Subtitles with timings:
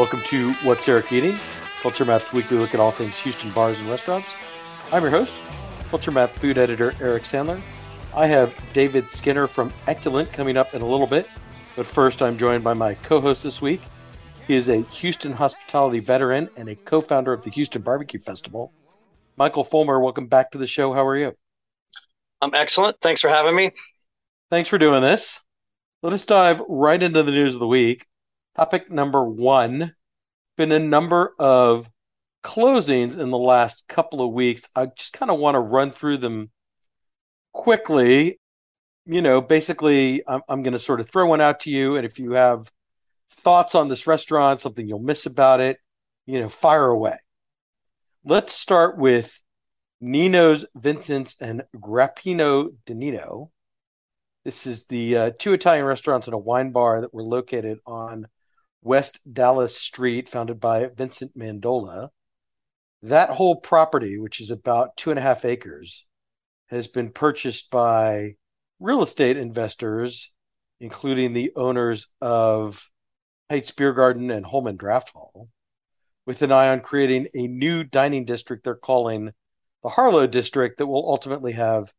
[0.00, 1.38] Welcome to What's Eric Eating,
[1.82, 4.34] Culture Map's weekly look at all things Houston bars and restaurants.
[4.90, 5.34] I'm your host,
[5.90, 7.60] Culture Map food editor Eric Sandler.
[8.14, 11.28] I have David Skinner from Eculent coming up in a little bit,
[11.76, 13.82] but first I'm joined by my co-host this week.
[14.46, 18.72] He is a Houston hospitality veteran and a co-founder of the Houston Barbecue Festival.
[19.36, 20.94] Michael Fulmer, welcome back to the show.
[20.94, 21.36] How are you?
[22.40, 22.96] I'm excellent.
[23.02, 23.72] Thanks for having me.
[24.48, 25.42] Thanks for doing this.
[26.02, 28.06] Let us dive right into the news of the week.
[28.56, 29.94] Topic number one
[30.56, 31.88] been a number of
[32.42, 34.68] closings in the last couple of weeks.
[34.74, 36.50] I just kind of want to run through them
[37.52, 38.40] quickly.
[39.06, 41.96] You know, basically, I'm, I'm going to sort of throw one out to you.
[41.96, 42.70] And if you have
[43.30, 45.78] thoughts on this restaurant, something you'll miss about it,
[46.26, 47.18] you know, fire away.
[48.24, 49.42] Let's start with
[50.00, 53.50] Nino's, Vincent's, and Grappino di Nino.
[54.44, 58.26] This is the uh, two Italian restaurants and a wine bar that were located on
[58.82, 62.10] West Dallas Street, founded by Vincent Mandola.
[63.02, 66.06] That whole property, which is about two and a half acres,
[66.68, 68.34] has been purchased by
[68.78, 70.32] real estate investors,
[70.78, 72.90] including the owners of
[73.50, 75.48] Heights Beer Garden and Holman Draft Hall,
[76.26, 79.32] with an eye on creating a new dining district they're calling
[79.82, 81.92] the Harlow District that will ultimately have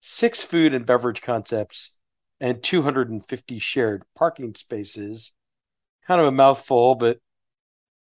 [0.00, 1.96] six food and beverage concepts
[2.40, 5.32] and 250 shared parking spaces
[6.06, 7.18] kind of a mouthful, but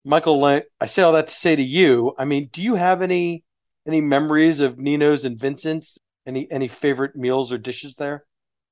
[0.06, 2.14] Michael, I say all that to say to you.
[2.18, 3.44] I mean, do you have any
[3.86, 6.00] any memories of Nino's and Vincent's?
[6.26, 8.26] Any any favorite meals or dishes there?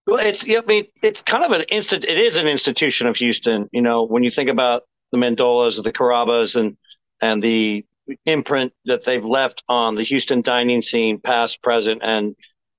[0.06, 2.06] Well, it's I mean, it's kind of an instant.
[2.06, 3.68] It is an institution of Houston.
[3.72, 6.78] You know, when you think about the Mandolas, the Carrabba's, and
[7.20, 7.86] and the
[8.26, 12.36] imprint that they've left on the Houston dining scene, past, present, and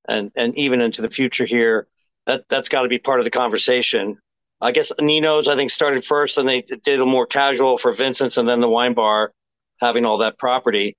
[0.09, 1.87] and and even into the future here.
[2.27, 4.19] That that's got to be part of the conversation.
[4.61, 8.37] I guess Nino's, I think, started first, and they did a more casual for Vincent's,
[8.37, 9.33] and then the wine bar
[9.81, 10.97] having all that property.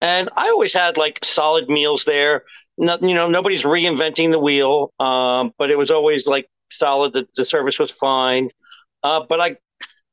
[0.00, 2.44] And I always had like solid meals there.
[2.78, 7.12] No, you know, nobody's reinventing the wheel, um, but it was always like solid.
[7.12, 8.48] The, the service was fine.
[9.02, 9.56] Uh, but I,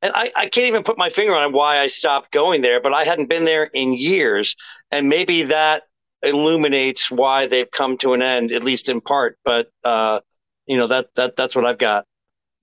[0.01, 2.93] and I, I can't even put my finger on why I stopped going there, but
[2.93, 4.55] I hadn't been there in years.
[4.91, 5.83] And maybe that
[6.21, 9.37] illuminates why they've come to an end, at least in part.
[9.45, 10.19] But, uh,
[10.67, 12.05] you know, that, that, that's what I've got.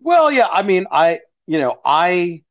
[0.00, 2.42] Well, yeah, I mean, I you know, I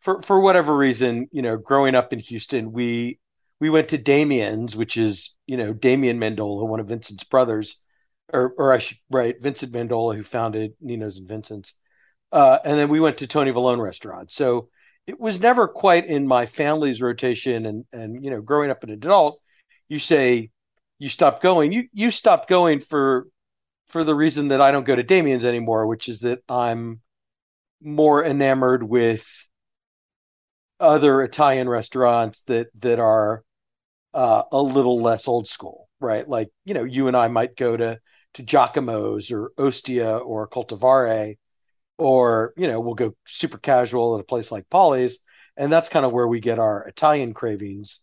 [0.00, 3.18] for for whatever reason, you know, growing up in Houston, we
[3.60, 7.80] we went to Damien's, which is you know Damien Mandola, one of Vincent's brothers,
[8.32, 11.74] or or I should right, Vincent Mandola, who founded Nino's and Vincent's,
[12.32, 14.30] uh, and then we went to Tony Vallone restaurant.
[14.30, 14.68] So
[15.06, 18.90] it was never quite in my family's rotation, and and you know, growing up an
[18.90, 19.40] adult,
[19.88, 20.50] you say
[20.98, 23.26] you stop going, you you stop going for
[23.88, 27.00] for the reason that I don't go to Damien's anymore, which is that I'm
[27.80, 29.48] more enamored with
[30.80, 33.42] other Italian restaurants that that are
[34.14, 36.28] uh, a little less old school, right?
[36.28, 37.98] Like you know, you and I might go to
[38.34, 41.36] to Giacomo's or Ostia or Coltivare,
[41.98, 45.18] or you know, we'll go super casual at a place like Paulie's,
[45.56, 48.00] and that's kind of where we get our Italian cravings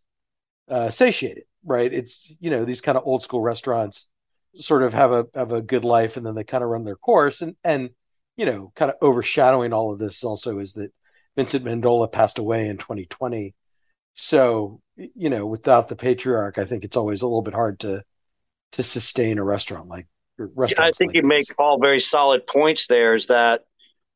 [0.69, 1.91] uh, satiated, right?
[1.93, 4.07] It's you know these kind of old school restaurants
[4.57, 6.95] sort of have a have a good life and then they kind of run their
[6.95, 7.89] course and and
[8.37, 10.91] you know kind of overshadowing all of this also is that
[11.35, 13.53] Vincent Mandola passed away in 2020
[14.13, 18.03] so you know without the patriarch I think it's always a little bit hard to
[18.73, 20.07] to sustain a restaurant like
[20.37, 21.29] restaurant I think like you this.
[21.29, 23.61] make all very solid points there is that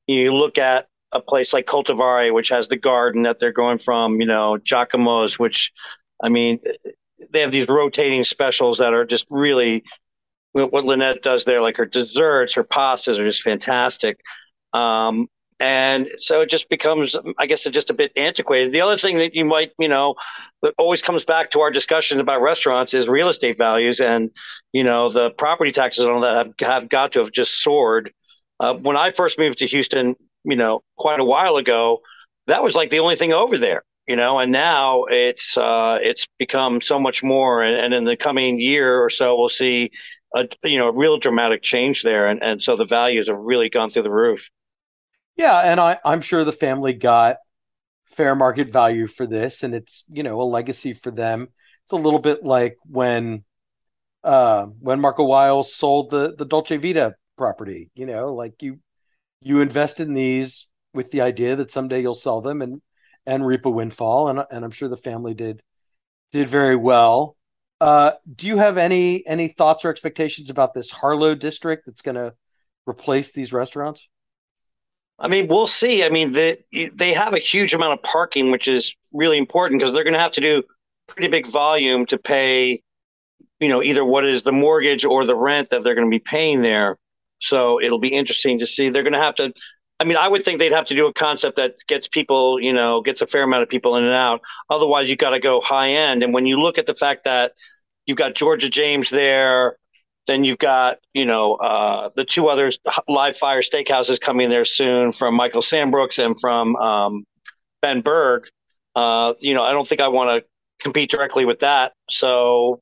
[0.07, 4.21] you look at a place like Coltivare which has the garden that they're going from
[4.21, 5.71] you know Giacomo's which
[6.21, 6.59] I mean
[7.31, 9.83] they have these rotating specials that are just really
[10.53, 14.19] what Lynette does there, like her desserts, her pastas are just fantastic.
[14.73, 15.27] Um,
[15.59, 18.71] and so it just becomes, I guess, just a bit antiquated.
[18.71, 20.15] The other thing that you might, you know,
[20.61, 24.31] that always comes back to our discussions about restaurants is real estate values, and
[24.71, 28.13] you know, the property taxes all that have, have got to have just soared.
[28.59, 31.99] Uh, when I first moved to Houston, you know, quite a while ago,
[32.47, 36.27] that was like the only thing over there you know and now it's uh, it's
[36.39, 39.91] become so much more and, and, in the coming year or so we'll see
[40.35, 43.69] a you know a real dramatic change there, and and so the values have really
[43.69, 44.49] gone through the roof.
[45.35, 47.37] Yeah, and I I'm sure the family got
[48.07, 51.49] fair market value for this, and it's you know a legacy for them.
[51.83, 53.43] It's a little bit like when
[54.23, 57.91] uh, when Marco Wiles sold the the Dolce Vita property.
[57.95, 58.79] You know, like you
[59.41, 62.81] you invested in these with the idea that someday you'll sell them and
[63.25, 65.61] and reap a windfall, and and I'm sure the family did
[66.31, 67.37] did very well.
[67.81, 72.15] Uh, do you have any any thoughts or expectations about this Harlow district that's going
[72.15, 72.33] to
[72.87, 74.09] replace these restaurants?
[75.17, 76.03] I mean, we'll see.
[76.03, 76.57] I mean, the,
[76.93, 80.19] they have a huge amount of parking, which is really important because they're going to
[80.19, 80.63] have to do
[81.07, 82.81] pretty big volume to pay,
[83.59, 86.19] you know, either what is the mortgage or the rent that they're going to be
[86.19, 86.97] paying there.
[87.39, 88.89] So it'll be interesting to see.
[88.89, 89.53] They're going to have to.
[89.99, 92.71] I mean, I would think they'd have to do a concept that gets people, you
[92.71, 94.41] know, gets a fair amount of people in and out.
[94.69, 96.23] Otherwise, you've got to go high end.
[96.23, 97.51] And when you look at the fact that
[98.05, 99.77] you've got Georgia James there,
[100.25, 105.11] then you've got, you know, uh, the two others, Live Fire Steakhouses coming there soon
[105.11, 107.25] from Michael Sambrooks and from um,
[107.81, 108.43] Ben Berg.
[108.95, 110.47] Uh, you know, I don't think I want to
[110.83, 111.93] compete directly with that.
[112.09, 112.81] So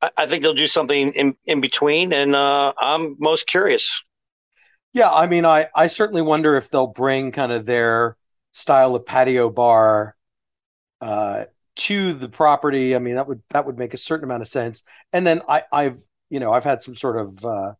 [0.00, 4.02] I, I, think they'll do something in, in between, and uh, I'm most curious.
[4.98, 8.16] Yeah, I mean, I, I certainly wonder if they'll bring kind of their
[8.50, 10.16] style of patio bar
[11.00, 11.44] uh,
[11.76, 12.96] to the property.
[12.96, 14.82] I mean, that would that would make a certain amount of sense.
[15.12, 16.00] And then I, I've
[16.30, 17.74] you know, I've had some sort of uh,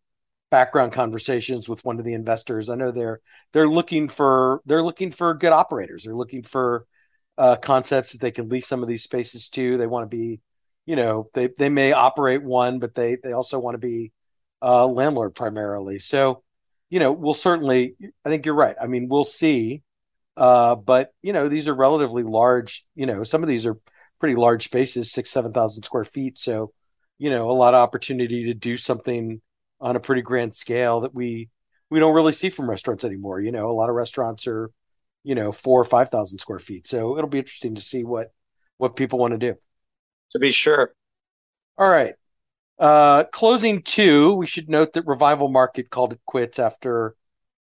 [0.51, 2.69] background conversations with one of the investors.
[2.69, 3.21] I know they're
[3.53, 6.05] they're looking for they're looking for good operators.
[6.05, 6.87] They're looking for
[7.39, 9.77] uh, concepts that they can lease some of these spaces to.
[9.79, 10.41] They want to be,
[10.87, 14.13] you know, they they may operate one, but they they also want to be
[14.63, 15.99] a landlord primarily.
[16.01, 16.43] So,
[16.91, 17.95] you know, we'll certainly.
[18.25, 18.77] I think you're right.
[18.81, 19.83] I mean, we'll see.
[20.37, 22.85] Uh, but you know, these are relatively large.
[22.95, 23.79] You know, some of these are
[24.21, 26.39] pretty large spaces, six seven thousand square feet.
[26.39, 26.73] So
[27.19, 29.41] you know a lot of opportunity to do something
[29.81, 31.49] on a pretty grand scale that we
[31.91, 33.41] we don't really see from restaurants anymore.
[33.41, 34.71] You know, a lot of restaurants are,
[35.25, 36.87] you know, four or five thousand square feet.
[36.87, 38.33] So it'll be interesting to see what
[38.77, 39.55] what people want to do.
[40.33, 40.93] To be sure.
[41.77, 42.15] All right.
[42.79, 47.17] Uh, closing two, we should note that Revival Market called it quits after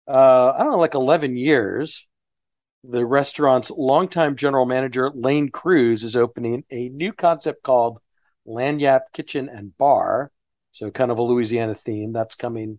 [0.09, 2.07] uh, I don't know, like eleven years.
[2.83, 7.99] The restaurant's longtime general manager Lane Cruz is opening a new concept called
[8.47, 10.33] Lanyap Kitchen and Bar.
[10.73, 12.13] So kind of a Louisiana theme.
[12.13, 12.79] That's coming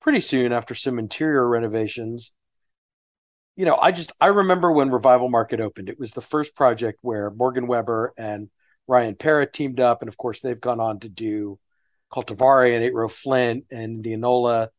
[0.00, 2.32] pretty soon after some interior renovations.
[3.56, 5.88] You know, I just I remember when Revival Market opened.
[5.90, 8.48] It was the first project where Morgan Weber and
[8.86, 11.58] Ryan Pera teamed up, and of course they've gone on to do
[12.12, 14.70] Coltivare and Eight Row Flint and Indianola,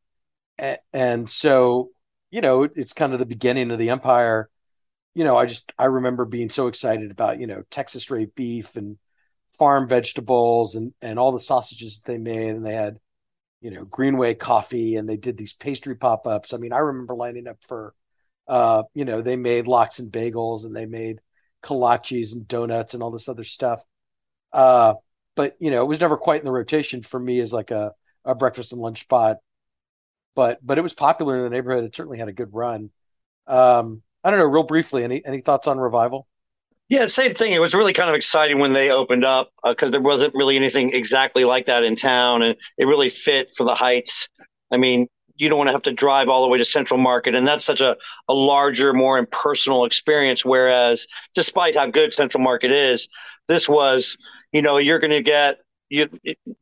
[0.94, 1.91] and, so
[2.31, 4.50] you know it's kind of the beginning of the empire.
[5.15, 8.75] You know, I just I remember being so excited about you know Texas straight beef
[8.75, 8.97] and
[9.57, 12.50] farm vegetables and and all the sausages that they made.
[12.55, 13.00] And they had
[13.61, 16.53] you know greenway coffee and they did these pastry pop-ups.
[16.53, 17.94] I mean i remember lining up for
[18.47, 21.21] uh you know they made lox and bagels and they made
[21.63, 23.81] kolaches and donuts and all this other stuff
[24.53, 24.94] uh
[25.35, 27.91] but you know it was never quite in the rotation for me as like a,
[28.25, 29.38] a breakfast and lunch spot
[30.35, 32.89] but but it was popular in the neighborhood it certainly had a good run
[33.47, 36.27] um i don't know real briefly any any thoughts on revival
[36.89, 37.53] yeah, same thing.
[37.53, 40.55] It was really kind of exciting when they opened up because uh, there wasn't really
[40.55, 44.29] anything exactly like that in town, and it really fit for the Heights.
[44.69, 45.07] I mean,
[45.38, 47.65] you don't want to have to drive all the way to Central Market, and that's
[47.65, 47.95] such a,
[48.27, 50.45] a larger, more impersonal experience.
[50.45, 53.07] Whereas, despite how good Central Market is,
[53.47, 54.17] this was,
[54.53, 55.59] you know, you're going to get
[55.89, 56.09] you,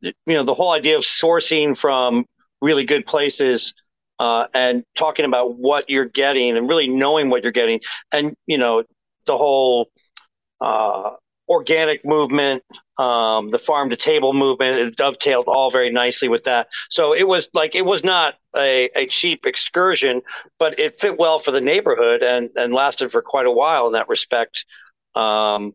[0.00, 2.26] you know, the whole idea of sourcing from
[2.60, 3.74] really good places
[4.18, 7.80] uh, and talking about what you're getting and really knowing what you're getting,
[8.12, 8.84] and you know,
[9.26, 9.88] the whole
[10.60, 11.12] uh,
[11.48, 12.62] organic movement,
[12.98, 14.78] um, the farm to table movement.
[14.78, 16.68] It dovetailed all very nicely with that.
[16.90, 20.22] So it was like it was not a, a cheap excursion,
[20.58, 23.92] but it fit well for the neighborhood and and lasted for quite a while in
[23.94, 24.64] that respect.
[25.14, 25.74] Um,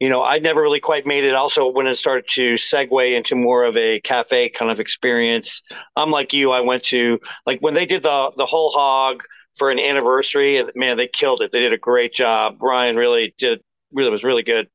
[0.00, 1.34] you know, I never really quite made it.
[1.34, 5.62] Also, when it started to segue into more of a cafe kind of experience,
[5.94, 6.52] I'm like you.
[6.52, 9.22] I went to like when they did the the whole hog
[9.56, 10.64] for an anniversary.
[10.74, 11.52] Man, they killed it.
[11.52, 12.58] They did a great job.
[12.58, 13.60] Brian really did
[13.92, 14.68] really was really good.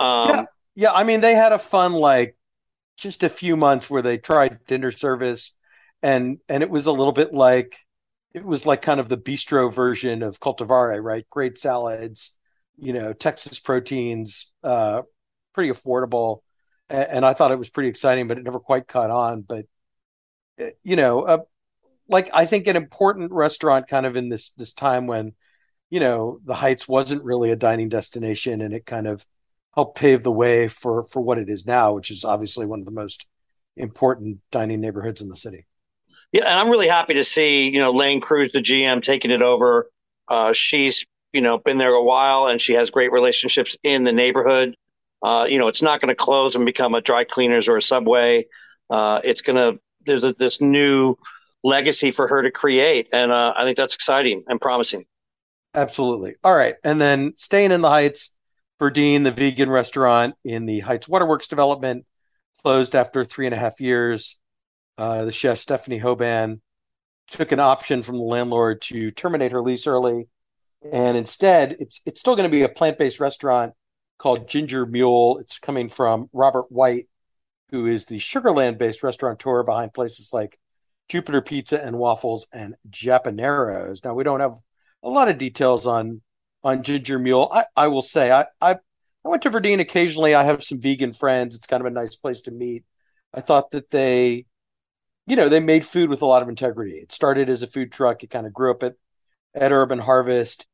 [0.00, 0.44] Um, yeah,
[0.74, 0.92] yeah.
[0.92, 2.36] I mean, they had a fun like
[2.96, 5.54] just a few months where they tried dinner service,
[6.02, 7.78] and and it was a little bit like
[8.34, 11.24] it was like kind of the bistro version of Coltivare, right?
[11.30, 12.32] Great salads,
[12.78, 15.02] you know, Texas proteins, uh,
[15.52, 16.40] pretty affordable,
[16.88, 19.42] and, and I thought it was pretty exciting, but it never quite caught on.
[19.42, 19.66] But
[20.58, 21.38] eh, you know, uh,
[22.08, 25.32] like I think an important restaurant kind of in this this time when
[25.90, 29.26] you know, the Heights wasn't really a dining destination, and it kind of
[29.74, 32.84] helped pave the way for for what it is now, which is obviously one of
[32.84, 33.26] the most
[33.76, 35.66] important dining neighborhoods in the city.
[36.32, 39.42] Yeah, and I'm really happy to see you know Lane Cruz, the GM, taking it
[39.42, 39.90] over.
[40.28, 41.06] Uh, she's
[41.36, 44.74] you know been there a while, and she has great relationships in the neighborhood.
[45.22, 47.82] Uh, you know, it's not going to close and become a dry cleaners or a
[47.82, 48.46] subway.
[48.90, 51.16] Uh, it's going to there's a, this new
[51.62, 55.04] legacy for her to create, and uh, I think that's exciting and promising.
[55.74, 56.36] Absolutely.
[56.42, 56.76] All right.
[56.82, 58.34] And then staying in the Heights,
[58.92, 62.06] Dean, the vegan restaurant in the Heights Waterworks development,
[62.62, 64.38] closed after three and a half years.
[64.96, 66.60] Uh, the chef Stephanie Hoban
[67.30, 70.28] took an option from the landlord to terminate her lease early,
[70.92, 73.74] and instead, it's it's still going to be a plant based restaurant
[74.18, 75.38] called Ginger Mule.
[75.38, 77.08] It's coming from Robert White,
[77.70, 80.58] who is the Sugarland based restaurateur behind places like
[81.08, 84.04] Jupiter Pizza and Waffles and Japaneros.
[84.04, 84.56] Now we don't have
[85.02, 86.22] a lot of details on
[86.64, 87.50] on Ginger Mule.
[87.52, 88.76] I, I will say I, I
[89.24, 90.34] I went to Verdine occasionally.
[90.34, 91.56] I have some vegan friends.
[91.56, 92.84] It's kind of a nice place to meet.
[93.34, 94.46] I thought that they,
[95.26, 96.92] you know, they made food with a lot of integrity.
[96.92, 98.22] It started as a food truck.
[98.22, 98.94] It kind of grew up at
[99.56, 100.66] at Urban Harvest,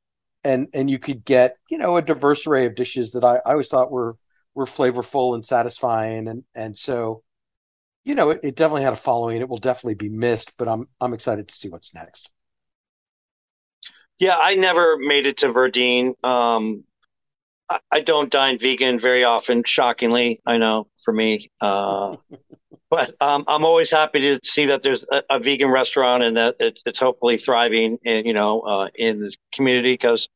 [0.44, 3.52] and and you could get you know a diverse array of dishes that I, I
[3.52, 4.16] always thought were
[4.54, 7.22] were flavorful and satisfying, and and so
[8.04, 9.40] you know, it, it, definitely had a following.
[9.40, 12.30] It will definitely be missed, but I'm I'm excited to see what's next.
[14.18, 16.12] Yeah, I never made it to Verdine.
[16.24, 16.84] Um,
[17.68, 19.64] I, I, don't dine vegan very often.
[19.64, 22.16] Shockingly, I know for me, uh,
[22.92, 26.56] but um, I'm always happy to see that there's a, a vegan restaurant and that
[26.60, 27.96] it's, it's hopefully thriving.
[28.04, 30.28] In, you know, uh, in this community because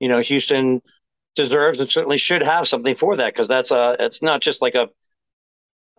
[0.00, 0.80] you know Houston
[1.36, 4.74] deserves and certainly should have something for that because that's a it's not just like
[4.74, 4.88] a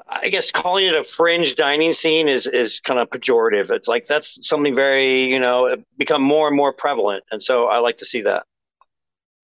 [0.07, 3.69] I guess calling it a fringe dining scene is is kind of pejorative.
[3.69, 7.77] It's like that's something very you know become more and more prevalent, and so I
[7.77, 8.47] like to see that.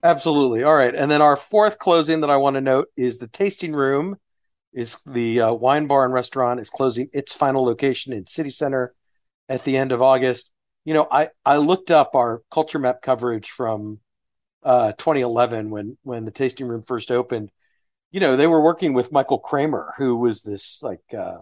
[0.01, 0.63] Absolutely.
[0.63, 3.73] All right, and then our fourth closing that I want to note is the tasting
[3.73, 4.17] room.
[4.75, 8.93] Is the uh, wine bar and restaurant is closing its final location in City Center
[9.49, 10.51] at the end of August.
[10.83, 13.99] You know, I I looked up our culture map coverage from
[14.61, 17.51] uh, 2011 when when the tasting room first opened
[18.15, 21.39] you know, they were working with Michael Kramer, who was this like, uh,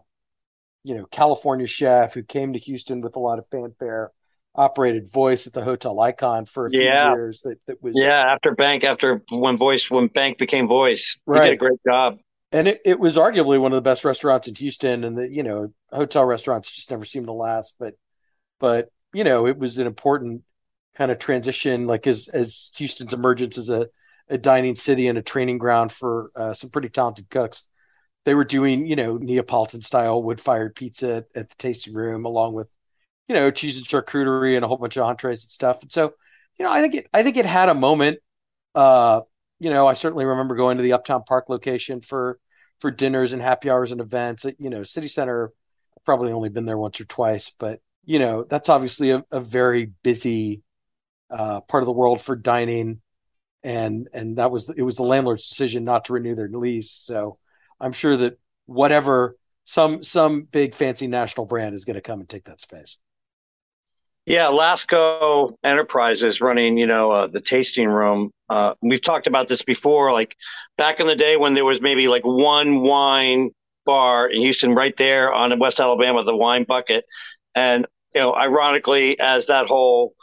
[0.83, 4.11] you know, California chef who came to Houston with a lot of fanfare,
[4.55, 7.13] operated Voice at the Hotel Icon for a few yeah.
[7.13, 7.41] years.
[7.41, 8.23] That, that was yeah.
[8.27, 11.43] After Bank, after when Voice, when Bank became Voice, right.
[11.43, 12.17] he did a great job.
[12.53, 15.03] And it, it was arguably one of the best restaurants in Houston.
[15.03, 17.75] And the you know hotel restaurants just never seem to last.
[17.79, 17.95] But
[18.59, 20.43] but you know it was an important
[20.95, 23.89] kind of transition, like as as Houston's emergence as a
[24.29, 27.67] a dining city and a training ground for uh, some pretty talented cooks.
[28.25, 32.23] They were doing, you know, Neapolitan style wood fired pizza at, at, the tasting room,
[32.25, 32.69] along with,
[33.27, 35.81] you know, cheese and charcuterie and a whole bunch of entrees and stuff.
[35.81, 36.13] And so,
[36.57, 38.19] you know, I think it, I think it had a moment.
[38.73, 39.21] Uh,
[39.59, 42.39] you know, I certainly remember going to the Uptown Park location for
[42.83, 44.45] for dinners and happy hours and events.
[44.59, 45.53] You know, City Center,
[46.03, 49.85] probably only been there once or twice, but you know, that's obviously a, a very
[50.03, 50.63] busy
[51.31, 52.99] uh, part of the world for dining
[53.63, 56.91] and and that was it was the landlord's decision not to renew their lease.
[56.91, 57.37] So
[57.79, 62.27] I'm sure that whatever some some big fancy national brand is going to come and
[62.27, 62.97] take that space.
[64.25, 68.31] Yeah, Lasco Enterprises running, you know, uh, the tasting room.
[68.49, 70.37] Uh, we've talked about this before, like
[70.77, 73.51] back in the day when there was maybe like one wine
[73.85, 77.03] bar in Houston, right there on West Alabama, the Wine Bucket,
[77.53, 80.13] and you know, ironically, as that whole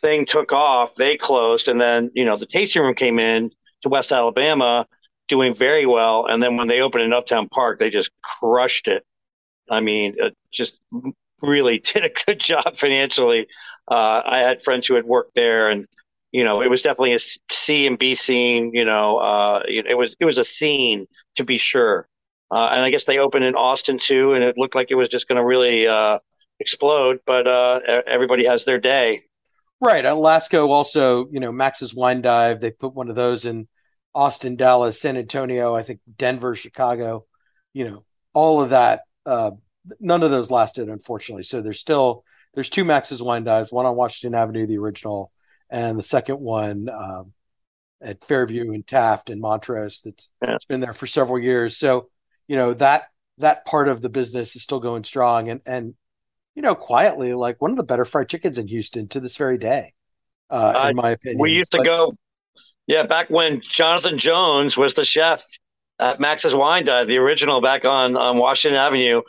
[0.00, 3.50] thing took off, they closed, and then you know the tasting room came in
[3.82, 4.84] to West Alabama,
[5.28, 9.04] doing very well, and then when they opened in Uptown Park, they just crushed it.
[9.70, 10.80] I mean, it just
[11.42, 13.46] really did a good job financially.
[13.90, 15.86] Uh, I had friends who had worked there, and
[16.32, 18.72] you know, it was definitely a C and B scene.
[18.74, 22.08] You know, uh, it was it was a scene to be sure.
[22.50, 25.08] Uh, and I guess they opened in Austin too, and it looked like it was
[25.08, 26.18] just going to really uh,
[26.60, 27.18] explode.
[27.26, 29.22] But uh, everybody has their day.
[29.80, 30.04] Right.
[30.04, 33.68] Lasco also, you know, Max's Wine Dive, they put one of those in
[34.14, 37.26] Austin, Dallas, San Antonio, I think Denver, Chicago,
[37.72, 39.02] you know, all of that.
[39.90, 41.42] Uh, none of those lasted, unfortunately.
[41.42, 42.24] So there's still,
[42.54, 45.30] there's two Max's Wine Dives, one on Washington Avenue, the original,
[45.70, 47.32] and the second one um,
[48.00, 50.56] at Fairview and Taft and Montrose that's yeah.
[50.68, 51.76] been there for several years.
[51.76, 52.08] So,
[52.46, 53.04] you know, that,
[53.38, 55.48] that part of the business is still going strong.
[55.48, 55.94] And, and
[56.54, 59.58] you know, quietly like one of the better fried chickens in Houston to this very
[59.58, 59.92] day,
[60.50, 61.40] uh, in my opinion.
[61.40, 62.12] We used to but, go,
[62.86, 65.44] yeah, back when Jonathan Jones was the chef
[65.98, 69.22] at Max's Wine Dive, the original back on, on Washington Avenue.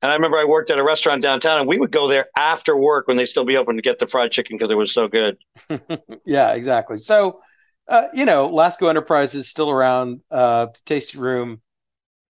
[0.00, 2.76] And I remember I worked at a restaurant downtown, and we would go there after
[2.76, 5.08] work when they still be open to get the fried chicken because it was so
[5.08, 5.38] good.
[6.24, 6.98] yeah, exactly.
[6.98, 7.40] So,
[7.88, 10.20] uh, you know, Lasco Enterprise is still around.
[10.30, 11.62] Uh, Tasty Room,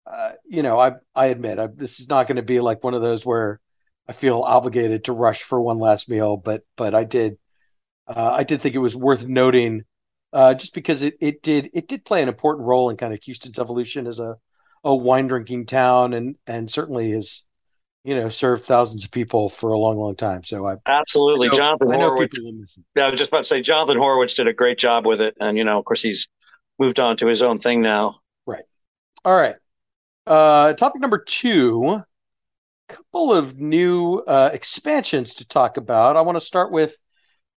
[0.06, 2.94] uh, you know, I I admit I, this is not going to be like one
[2.94, 3.60] of those where
[4.08, 7.36] I feel obligated to rush for one last meal, but but I did
[8.06, 9.82] uh, I did think it was worth noting
[10.32, 13.22] uh, just because it it did it did play an important role in kind of
[13.24, 14.36] Houston's evolution as a
[14.84, 17.44] a wine drinking town and and certainly has
[18.04, 20.44] you know served thousands of people for a long long time.
[20.44, 22.38] So I absolutely I know, Jonathan I Horowitz.
[22.96, 25.34] Yeah, I was just about to say Jonathan Horowitz did a great job with it,
[25.40, 26.28] and you know of course he's
[26.78, 28.16] moved on to his own thing now.
[28.46, 28.64] Right.
[29.24, 29.56] All right.
[30.26, 32.04] Uh, topic number two A
[32.88, 36.16] couple of new uh, expansions to talk about.
[36.16, 36.96] I want to start with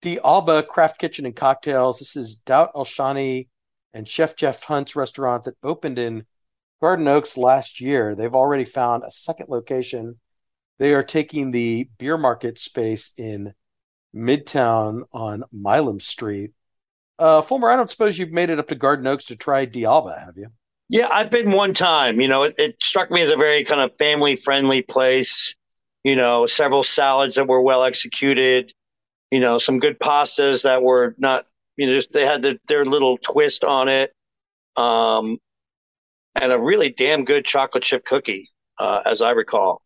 [0.02, 2.00] D'Alba Craft Kitchen and Cocktails.
[2.00, 3.48] This is Daoud Elshani
[3.94, 6.26] and Chef Jeff Hunt's restaurant that opened in
[6.82, 8.16] Garden Oaks last year.
[8.16, 10.20] They've already found a second location.
[10.80, 13.54] They are taking the beer market space in
[14.16, 16.52] Midtown on Milam Street.
[17.20, 20.20] Uh, Fulmer, I don't suppose you've made it up to Garden Oaks to try D'Alba,
[20.20, 20.48] have you?
[20.90, 22.20] Yeah, I've been one time.
[22.20, 25.56] You know, it, it struck me as a very kind of family friendly place.
[26.04, 28.74] You know, several salads that were well executed.
[29.30, 31.46] You know, some good pastas that were not.
[31.78, 34.12] You know, just they had the, their little twist on it.
[34.76, 35.38] Um,
[36.36, 39.82] and a really damn good chocolate chip cookie, uh, as I recall.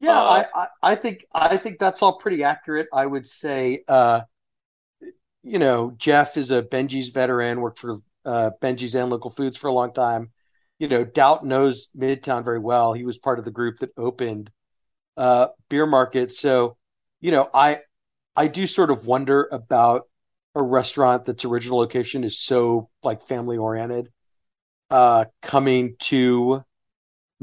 [0.00, 2.86] Yeah, uh, I, I think I think that's all pretty accurate.
[2.92, 4.22] I would say, uh,
[5.42, 9.68] you know, Jeff is a Benjy's veteran, worked for uh, Benjy's and local foods for
[9.68, 10.30] a long time.
[10.78, 12.92] You know, Daoud knows Midtown very well.
[12.92, 14.50] He was part of the group that opened
[15.16, 16.32] uh, Beer Market.
[16.34, 16.76] So,
[17.20, 17.80] you know, I
[18.36, 20.08] I do sort of wonder about
[20.54, 24.10] a restaurant that's original location is so like family oriented
[24.90, 26.64] uh, coming to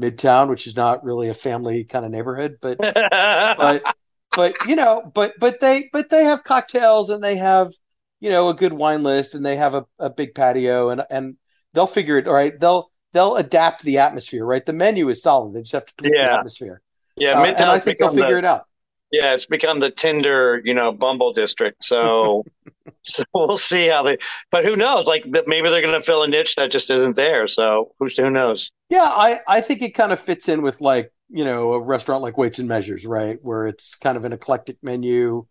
[0.00, 3.96] Midtown, which is not really a family kind of neighborhood, but but
[4.34, 7.72] but you know, but but they but they have cocktails and they have
[8.20, 11.36] you know a good wine list and they have a, a big patio and and
[11.72, 12.58] they'll figure it all right.
[12.58, 14.64] They'll they'll adapt the atmosphere, right?
[14.64, 15.54] The menu is solid.
[15.54, 16.26] They just have to tweak yeah.
[16.26, 16.82] the atmosphere.
[17.16, 18.65] Yeah, uh, and I think they'll figure the, it out.
[19.12, 21.84] Yeah, it's become the Tinder, you know, Bumble district.
[21.84, 22.44] So,
[23.02, 24.18] so we'll see how they.
[24.50, 25.06] But who knows?
[25.06, 27.46] Like maybe they're going to fill a niche that just isn't there.
[27.46, 28.70] So who's who knows?
[28.90, 32.22] Yeah, I I think it kind of fits in with like you know a restaurant
[32.22, 33.38] like Weights and Measures, right?
[33.42, 35.46] Where it's kind of an eclectic menu,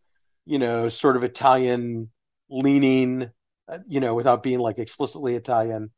[0.46, 2.12] you know, sort of Italian
[2.50, 3.32] leaning,
[3.70, 5.92] uh, you know, without being like explicitly Italian.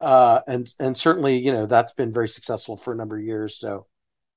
[0.00, 3.56] Uh, and and certainly, you know, that's been very successful for a number of years.
[3.58, 3.86] So,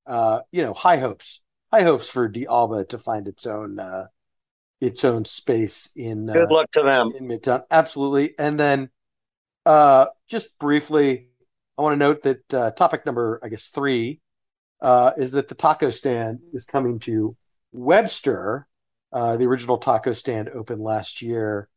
[0.06, 4.08] uh, you know, high hopes high hopes for D'Alba to find its own uh,
[4.80, 6.28] its own space in.
[6.28, 7.64] Good uh, luck to them in Midtown.
[7.72, 8.90] Absolutely, and then
[9.66, 11.28] uh, just briefly,
[11.78, 14.22] I want to note that uh, topic number, I guess three,
[14.82, 17.36] uh, is that the taco stand is coming to
[17.72, 18.68] Webster.
[19.12, 21.70] Uh, the original taco stand opened last year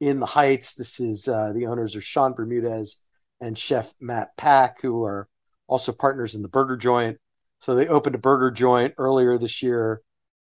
[0.00, 0.74] in the Heights.
[0.74, 3.00] This is uh, the owners are Sean Bermudez
[3.40, 5.28] and Chef Matt Pack, who are
[5.66, 7.18] also partners in the Burger Joint.
[7.60, 10.02] So they opened a burger joint earlier this year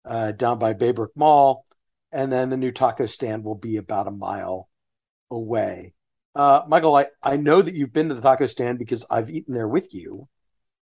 [0.06, 1.66] uh, down by Baybrook Mall,
[2.12, 4.70] and then the new taco stand will be about a mile
[5.30, 5.94] away.
[6.36, 9.54] Uh, Michael, I, I know that you've been to the taco stand because I've eaten
[9.54, 10.28] there with you.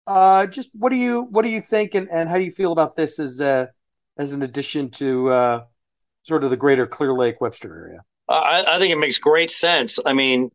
[0.05, 2.71] Uh, just what do you what do you think, and, and how do you feel
[2.71, 3.69] about this as a,
[4.17, 5.63] as an addition to uh,
[6.23, 8.01] sort of the greater Clear Lake Webster area?
[8.27, 9.99] I, I think it makes great sense.
[10.05, 10.51] I mean,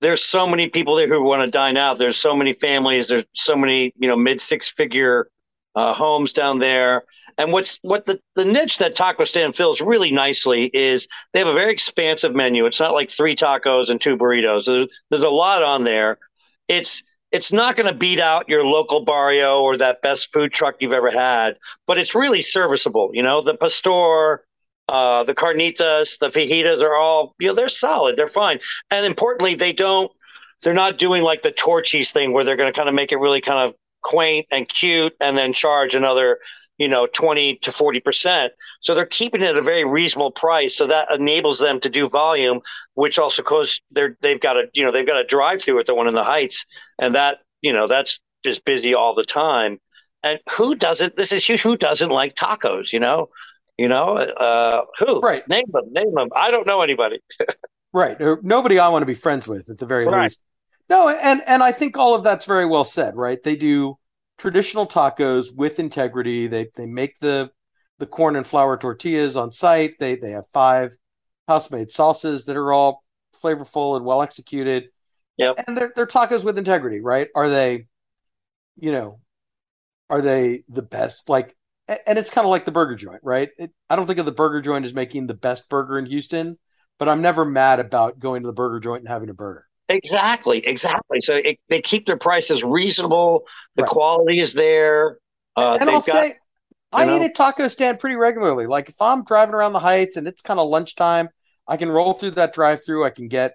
[0.00, 1.98] there's so many people there who want to dine out.
[1.98, 3.08] There's so many families.
[3.08, 5.28] There's so many, you know, mid six figure
[5.74, 7.04] uh, homes down there.
[7.38, 11.48] And what's what the, the niche that Taco Stand fills really nicely is they have
[11.48, 12.64] a very expansive menu.
[12.66, 14.64] It's not like three tacos and two burritos.
[14.64, 16.18] There's, there's a lot on there.
[16.68, 20.76] It's it's not going to beat out your local barrio or that best food truck
[20.80, 23.10] you've ever had, but it's really serviceable.
[23.12, 24.44] You know, the pastor,
[24.88, 28.16] uh, the carnitas, the fajitas are all, you know, they're solid.
[28.16, 28.60] They're fine.
[28.90, 30.10] And importantly, they don't,
[30.62, 33.16] they're not doing like the Torchy's thing where they're going to kind of make it
[33.16, 36.38] really kind of quaint and cute and then charge another,
[36.78, 38.50] you know, 20 to 40%.
[38.80, 40.76] So they're keeping it at a very reasonable price.
[40.76, 42.60] So that enables them to do volume,
[42.94, 45.86] which also goes, they're, they've got a, you know, they've got a drive through at
[45.86, 46.64] the one in the Heights.
[46.98, 49.80] And that, you know, that's just busy all the time.
[50.22, 53.28] And who doesn't, this is huge, who doesn't like tacos, you know?
[53.78, 55.20] You know, uh, who?
[55.20, 55.46] Right.
[55.48, 55.92] Name them.
[55.92, 56.28] Name them.
[56.34, 57.20] I don't know anybody.
[57.92, 58.16] right.
[58.42, 60.24] Nobody I want to be friends with, at the very right.
[60.24, 60.40] least.
[60.88, 63.16] No, and and I think all of that's very well said.
[63.16, 63.42] Right.
[63.42, 63.98] They do
[64.38, 66.46] traditional tacos with integrity.
[66.46, 67.50] They they make the
[67.98, 69.98] the corn and flour tortillas on site.
[69.98, 70.96] They they have five
[71.48, 73.04] house made sauces that are all
[73.42, 74.88] flavorful and well executed.
[75.36, 75.64] Yep.
[75.66, 77.28] And they're they're tacos with integrity, right?
[77.34, 77.86] Are they,
[78.76, 79.20] you know,
[80.08, 81.28] are they the best?
[81.28, 81.55] Like
[81.88, 83.50] and it's kind of like the burger joint, right?
[83.56, 86.58] It, I don't think of the burger joint as making the best burger in Houston,
[86.98, 89.66] but I'm never mad about going to the burger joint and having a burger.
[89.88, 91.20] Exactly, exactly.
[91.20, 93.46] So it, they keep their prices reasonable.
[93.76, 93.90] The right.
[93.90, 95.18] quality is there.
[95.54, 96.34] Uh, and I'll got, say,
[96.92, 98.66] I know, eat a taco stand pretty regularly.
[98.66, 101.28] Like if I'm driving around the Heights and it's kind of lunchtime,
[101.68, 103.04] I can roll through that drive-through.
[103.04, 103.54] I can get,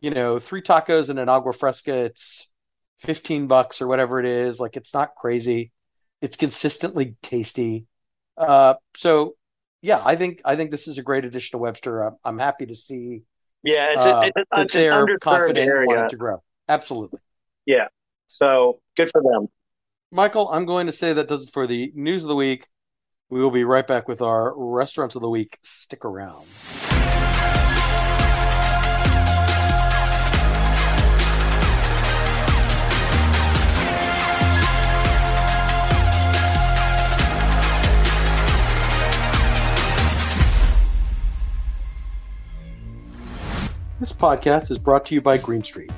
[0.00, 2.04] you know, three tacos and an agua fresca.
[2.04, 2.50] It's
[2.98, 4.60] fifteen bucks or whatever it is.
[4.60, 5.72] Like it's not crazy.
[6.22, 7.86] It's consistently tasty.
[8.36, 9.34] Uh, so
[9.82, 12.02] yeah, I think I think this is a great addition to Webster.
[12.02, 13.22] I'm, I'm happy to see.
[13.62, 16.08] Yeah, it's, uh, a, it's, that it's they're confident area.
[16.08, 16.42] to grow.
[16.68, 17.20] Absolutely.
[17.66, 17.88] Yeah.
[18.28, 19.48] So good for them.
[20.10, 22.66] Michael, I'm going to say that does it for the news of the week.
[23.28, 25.58] We will be right back with our restaurants of the week.
[25.62, 26.46] Stick around.
[44.00, 45.92] This podcast is brought to you by Green Street.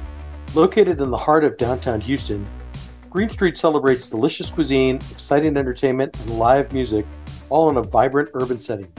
[0.56, 2.44] Located in the heart of downtown Houston,
[3.08, 7.06] Green Street celebrates delicious cuisine, exciting entertainment, and live music,
[7.48, 8.92] all in a vibrant urban setting.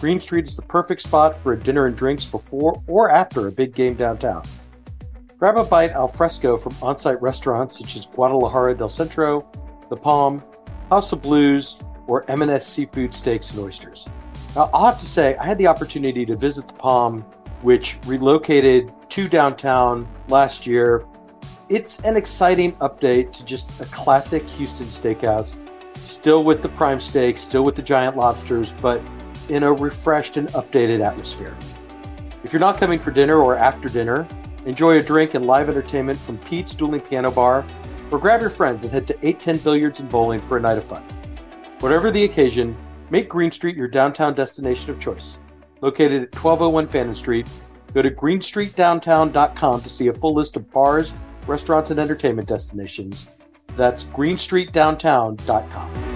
[0.00, 3.52] Green Street is the perfect spot for a dinner and drinks before or after a
[3.52, 4.42] big game downtown.
[5.36, 9.46] Grab a bite al fresco from on site restaurants such as Guadalajara del Centro,
[9.90, 10.42] The Palm,
[10.88, 11.76] House of Blues,
[12.06, 14.08] or M&S Seafood Steaks and Oysters.
[14.56, 17.22] Now, I'll have to say, I had the opportunity to visit The Palm
[17.62, 21.04] which relocated to downtown last year.
[21.68, 25.58] It's an exciting update to just a classic Houston steakhouse,
[25.96, 29.00] still with the prime steak, still with the giant lobsters, but
[29.48, 31.56] in a refreshed and updated atmosphere.
[32.42, 34.26] If you're not coming for dinner or after dinner,
[34.64, 37.66] enjoy a drink and live entertainment from Pete's Dueling Piano Bar,
[38.10, 40.84] or grab your friends and head to 810 Billiards and Bowling for a night of
[40.84, 41.04] fun.
[41.80, 42.76] Whatever the occasion,
[43.10, 45.38] make Green Street your downtown destination of choice
[45.80, 47.48] located at 1201 Fannin Street.
[47.94, 51.14] Go to greenstreetdowntown.com to see a full list of bars,
[51.46, 53.28] restaurants, and entertainment destinations.
[53.76, 56.10] That's greenstreetdowntown.com.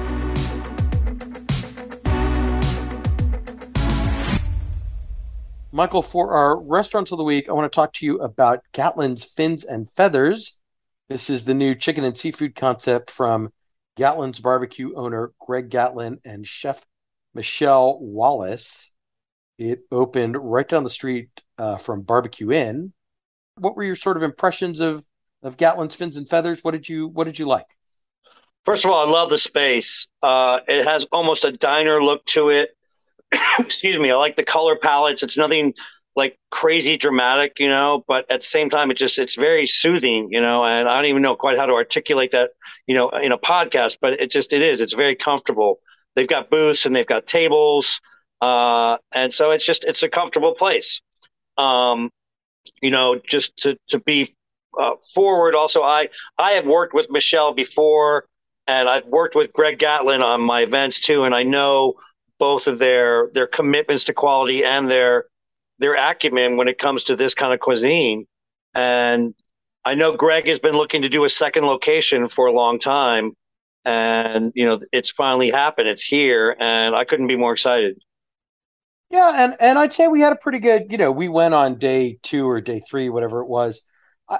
[5.75, 9.25] Michael, for our restaurants of the week, I want to talk to you about Gatlin's
[9.25, 10.61] Fins and Feathers.
[11.09, 13.53] This is the new chicken and seafood concept from
[13.99, 16.87] Gatlin's barbecue owner Greg Gatlin and chef
[17.35, 18.94] Michelle Wallace.
[19.59, 22.93] It opened right down the street uh, from Barbecue Inn.
[23.57, 25.05] What were your sort of impressions of
[25.43, 26.61] of Gatlin's Fins and Feathers?
[26.63, 27.67] What did you What did you like?
[28.65, 30.09] First of all, I love the space.
[30.23, 32.71] Uh, it has almost a diner look to it.
[33.59, 34.11] Excuse me.
[34.11, 35.23] I like the color palettes.
[35.23, 35.75] It's nothing
[36.17, 40.29] like crazy dramatic, you know, but at the same time, it just it's very soothing,
[40.31, 40.65] you know.
[40.65, 42.51] And I don't even know quite how to articulate that,
[42.87, 44.81] you know, in a podcast, but it just it is.
[44.81, 45.81] It's very comfortable.
[46.15, 48.01] They've got booths and they've got tables.
[48.45, 51.01] Uh, and so it's just it's a comfortable place.
[51.57, 52.11] Um,
[52.83, 54.29] you know, just to to be
[54.79, 55.55] uh, forward.
[55.55, 58.27] Also, I I have worked with Michelle before,
[58.67, 61.95] and I've worked with Greg Gatlin on my events too, and I know
[62.39, 65.25] both of their their commitments to quality and their
[65.79, 68.27] their acumen when it comes to this kind of cuisine.
[68.75, 69.35] And
[69.87, 73.33] I know Greg has been looking to do a second location for a long time,
[73.87, 75.89] and you know it's finally happened.
[75.89, 77.97] It's here, and I couldn't be more excited.
[79.11, 80.91] Yeah, and and I'd say we had a pretty good.
[80.91, 83.83] You know, we went on day two or day three, whatever it was.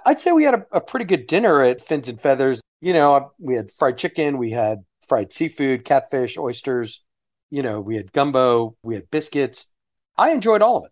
[0.07, 2.61] I'd say we had a, a pretty good dinner at Fins and Feathers.
[2.81, 7.05] You know, we had fried chicken, we had fried seafood, catfish, oysters.
[7.51, 9.73] You know, we had gumbo, we had biscuits.
[10.17, 10.91] I enjoyed all of it.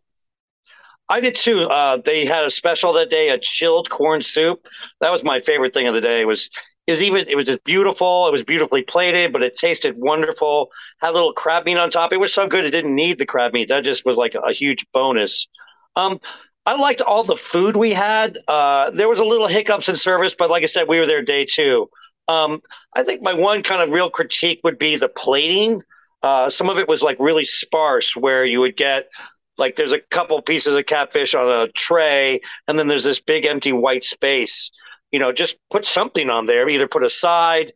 [1.09, 1.65] I did too.
[1.65, 4.67] Uh, they had a special that day, a chilled corn soup.
[5.01, 6.25] That was my favorite thing of the day.
[6.25, 6.51] Was
[6.87, 8.27] it was even it was just beautiful.
[8.27, 10.71] It was beautifully plated, but it tasted wonderful.
[10.99, 12.13] Had a little crab meat on top.
[12.13, 13.69] It was so good it didn't need the crab meat.
[13.69, 15.47] That just was like a huge bonus.
[15.95, 16.21] Um,
[16.67, 18.39] I liked all the food we had.
[18.49, 21.23] Uh, there was a little hiccups in service, but like I said, we were there
[21.23, 21.89] day two.
[22.29, 22.61] Um,
[22.95, 25.83] I think my one kind of real critique would be the plating.
[26.23, 29.09] Uh, some of it was like really sparse, where you would get
[29.57, 33.45] like there's a couple pieces of catfish on a tray, and then there's this big
[33.45, 34.73] empty white space
[35.13, 37.73] you know, just put something on there, either put a side,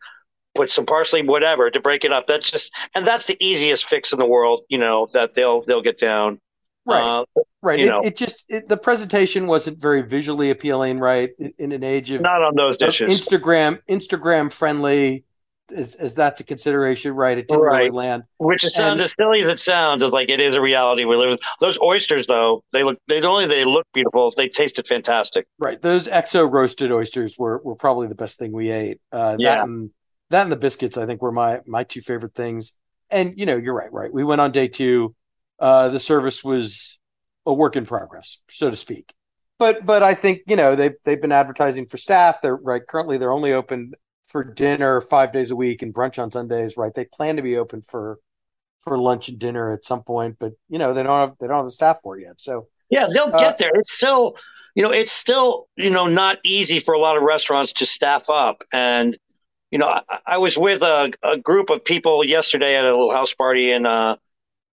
[0.55, 2.27] put some parsley, whatever, to break it up.
[2.27, 5.83] That's just, and that's the easiest fix in the world, you know, that they'll they'll
[5.83, 6.41] get down.
[6.87, 7.25] Right, uh,
[7.63, 7.79] right.
[7.79, 8.01] You it, know.
[8.01, 11.31] it just it, the presentation wasn't very visually appealing, right?
[11.39, 15.25] In, in an age of not on those dishes, Instagram Instagram friendly
[15.75, 17.39] as, as that's a consideration, right?
[17.39, 17.79] It didn't right.
[17.79, 18.25] really land.
[18.39, 21.05] Which it sounds and, as silly as it sounds, is like it is a reality
[21.05, 21.41] we live with.
[21.61, 25.47] Those oysters, though, they look they only they look beautiful, they tasted fantastic.
[25.59, 25.81] Right.
[25.81, 29.01] Those exo roasted oysters were were probably the best thing we ate.
[29.13, 29.57] Uh, yeah.
[29.57, 29.91] That and,
[30.31, 32.73] that and the biscuits, I think, were my my two favorite things.
[33.11, 33.93] And you know, you're right.
[33.93, 34.13] Right.
[34.13, 35.15] We went on day two.
[35.59, 36.99] Uh, the service was
[37.47, 39.15] a work in progress, so to speak.
[39.59, 42.43] But but I think you know they've they've been advertising for staff.
[42.43, 43.93] They're right currently they're only open
[44.37, 46.93] for dinner five days a week and brunch on Sundays, right?
[46.93, 48.19] They plan to be open for
[48.83, 51.57] for lunch and dinner at some point, but you know they don't have they don't
[51.57, 52.39] have the staff for it yet.
[52.39, 53.71] So yeah, they'll uh, get there.
[53.73, 54.37] It's still
[54.75, 58.29] you know it's still you know not easy for a lot of restaurants to staff
[58.29, 59.17] up and
[59.71, 63.11] you know, I, I was with a, a, group of people yesterday at a little
[63.11, 64.17] house party in uh,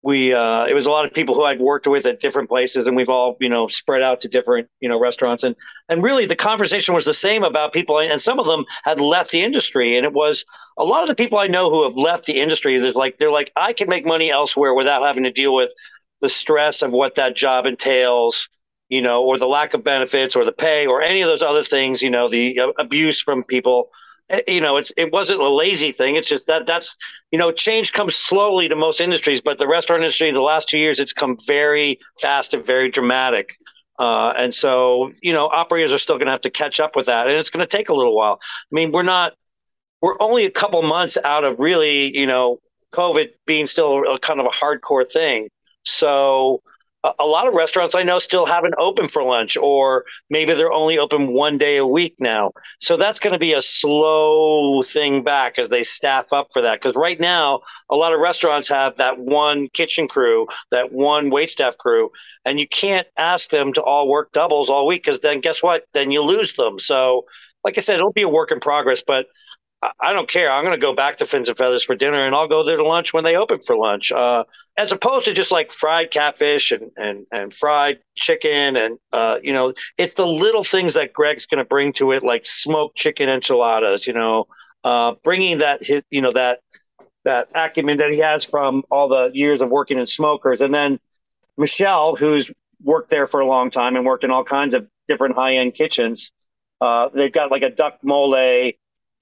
[0.04, 2.86] we uh, it was a lot of people who I'd worked with at different places,
[2.86, 5.56] and we've all you know spread out to different you know restaurants, and
[5.88, 9.32] and really the conversation was the same about people, and some of them had left
[9.32, 10.46] the industry, and it was
[10.78, 12.78] a lot of the people I know who have left the industry.
[12.78, 15.74] There's like they're like I can make money elsewhere without having to deal with
[16.20, 18.50] the stress of what that job entails,
[18.90, 21.64] you know, or the lack of benefits, or the pay, or any of those other
[21.64, 23.90] things, you know, the uh, abuse from people
[24.48, 26.16] you know, it's it wasn't a lazy thing.
[26.16, 26.96] It's just that that's
[27.32, 30.78] you know, change comes slowly to most industries, but the restaurant industry, the last two
[30.78, 33.56] years, it's come very fast and very dramatic.
[34.00, 37.06] Uh, and so, you know, operators are still going to have to catch up with
[37.08, 38.40] that, and it's going to take a little while.
[38.42, 39.34] I mean, we're not,
[40.02, 42.60] we're only a couple months out of really, you know,
[42.94, 45.50] COVID being still a kind of a hardcore thing.
[45.84, 46.62] So,
[47.20, 50.98] a lot of restaurants I know still haven't open for lunch, or maybe they're only
[50.98, 52.52] open one day a week now.
[52.80, 56.82] So that's going to be a slow thing back as they staff up for that.
[56.82, 61.50] Because right now, a lot of restaurants have that one kitchen crew, that one wait
[61.50, 62.10] staff crew,
[62.46, 65.86] and you can't ask them to all work doubles all week because then guess what?
[65.94, 66.80] Then you lose them.
[66.80, 67.26] So,
[67.66, 69.28] like I said, it'll be a work in progress, but
[70.00, 70.52] I don't care.
[70.52, 72.78] I'm going to go back to Fins and Feathers for dinner, and I'll go there
[72.78, 74.44] to lunch when they open for lunch, uh,
[74.78, 79.52] as opposed to just like fried catfish and and and fried chicken, and uh, you
[79.52, 83.30] know, it's the little things that Greg's going to bring to it, like smoked chicken
[83.30, 84.08] enchiladas.
[84.08, 84.48] You know,
[84.84, 86.60] uh, bringing that his, you know, that
[87.26, 91.00] that acumen that he has from all the years of working in smokers, and then
[91.58, 92.52] Michelle, who's
[92.84, 95.74] worked there for a long time and worked in all kinds of different high end
[95.74, 96.32] kitchens.
[96.82, 98.36] Uh, they've got like a duck mole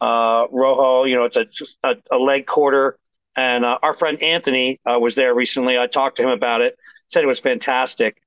[0.01, 1.05] uh, Rojo.
[1.05, 1.45] You know, it's a,
[1.83, 2.97] a, a leg quarter.
[3.37, 5.77] And uh, our friend Anthony uh, was there recently.
[5.77, 6.77] I talked to him about it.
[7.07, 8.21] Said it was fantastic.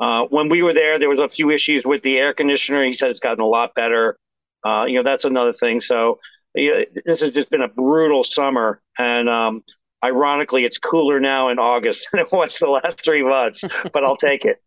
[0.00, 2.84] Uh, when we were there, there was a few issues with the air conditioner.
[2.84, 4.18] He said it's gotten a lot better.
[4.64, 5.80] Uh, you know, that's another thing.
[5.80, 6.18] So
[6.54, 9.62] you know, this has just been a brutal summer, and um,
[10.04, 13.64] ironically, it's cooler now in August than it was the last three months.
[13.92, 14.60] but I'll take it.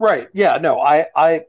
[0.00, 0.26] Right?
[0.34, 0.58] Yeah.
[0.60, 0.80] No.
[0.80, 1.06] I.
[1.14, 1.42] I.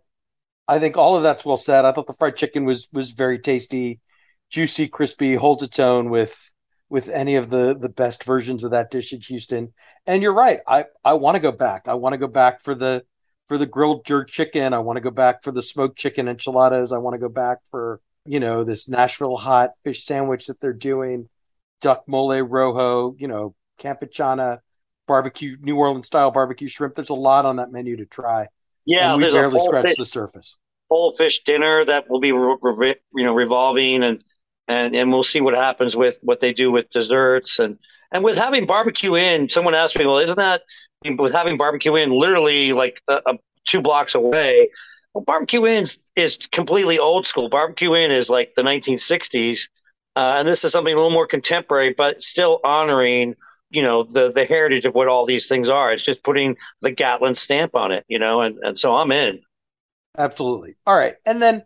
[0.67, 1.83] I think all of that's well said.
[1.83, 3.99] I thought the fried chicken was was very tasty
[4.49, 6.51] juicy, crispy, holds its own with
[6.89, 9.73] with any of the the best versions of that dish in Houston.
[10.05, 10.59] And you're right.
[10.67, 11.87] I I want to go back.
[11.87, 13.03] I want to go back for the
[13.47, 14.73] for the grilled jerk chicken.
[14.73, 16.91] I want to go back for the smoked chicken enchiladas.
[16.91, 20.73] I want to go back for you know this Nashville hot fish sandwich that they're
[20.73, 21.29] doing,
[21.81, 23.15] duck mole rojo.
[23.17, 24.59] You know campechana,
[25.07, 26.95] barbecue New Orleans style barbecue shrimp.
[26.95, 28.47] There's a lot on that menu to try.
[28.85, 30.57] Yeah, and we barely scratched the surface.
[30.89, 34.23] Whole fish dinner that will be re- re- you know revolving and
[34.67, 37.77] and and we'll see what happens with what they do with desserts and
[38.11, 39.49] and with having Barbecue Inn.
[39.49, 40.63] Someone asked me, well, isn't that
[41.17, 44.69] with having Barbecue Inn literally like a, a two blocks away?
[45.13, 47.49] Well, Barbecue Inn is completely old school.
[47.49, 49.61] Barbecue Inn is like the 1960s,
[50.15, 53.35] uh, and this is something a little more contemporary, but still honoring
[53.71, 55.91] you know the the heritage of what all these things are.
[55.91, 59.41] It's just putting the Gatlin stamp on it, you know, and and so I'm in.
[60.17, 60.75] Absolutely.
[60.85, 61.65] All right, and then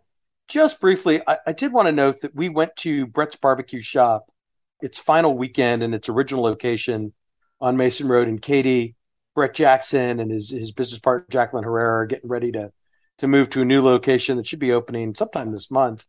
[0.50, 4.30] just briefly, I, I did want to note that we went to Brett's Barbecue Shop,
[4.82, 7.14] its final weekend in its original location
[7.60, 8.96] on Mason Road in Katy.
[9.34, 12.72] Brett Jackson and his his business partner Jacqueline Herrera are getting ready to
[13.18, 16.04] to move to a new location that should be opening sometime this month.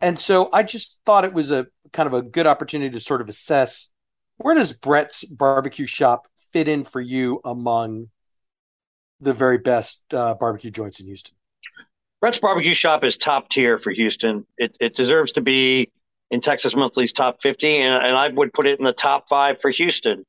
[0.00, 3.20] And so I just thought it was a kind of a good opportunity to sort
[3.20, 3.92] of assess
[4.36, 8.08] where does Brett's barbecue shop fit in for you among
[9.20, 11.35] the very best uh, barbecue joints in Houston?
[12.26, 14.44] Brett's Barbecue Shop is top tier for Houston.
[14.58, 15.92] It, it deserves to be
[16.32, 19.60] in Texas Monthly's top 50, and, and I would put it in the top five
[19.60, 20.24] for Houston.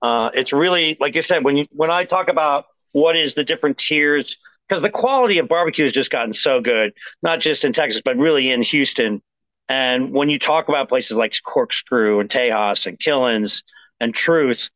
[0.00, 3.44] Uh, it's really, like I said, when you when I talk about what is the
[3.44, 7.74] different tiers, because the quality of barbecue has just gotten so good, not just in
[7.74, 9.20] Texas, but really in Houston.
[9.68, 13.62] And when you talk about places like Corkscrew and Tejas and Killen's
[14.00, 14.70] and Truth,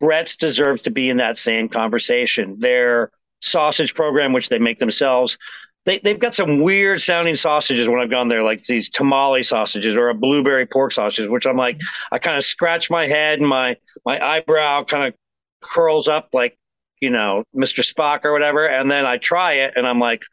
[0.00, 2.60] Brett's deserves to be in that same conversation.
[2.60, 3.10] Their
[3.42, 5.36] sausage program, which they make themselves,
[5.84, 9.96] they, they've got some weird sounding sausages when I've gone there, like these tamale sausages
[9.96, 11.78] or a blueberry pork sausage, which I'm like,
[12.10, 15.14] I kind of scratch my head and my, my eyebrow kind of
[15.60, 16.58] curls up like,
[17.00, 17.80] you know, Mr.
[17.84, 18.66] Spock or whatever.
[18.66, 20.24] And then I try it and I'm like,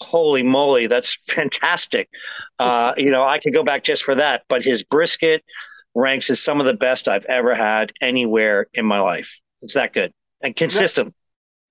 [0.00, 2.08] holy moly, that's fantastic.
[2.58, 4.42] Uh, you know, I could go back just for that.
[4.48, 5.42] But his brisket
[5.94, 9.40] ranks as some of the best I've ever had anywhere in my life.
[9.62, 11.14] It's that good and consistent.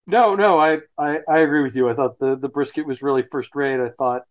[0.08, 1.89] No, no, I, I, I agree with you.
[1.89, 3.80] I thought the, the brisket was really first rate.
[3.80, 4.24] I thought,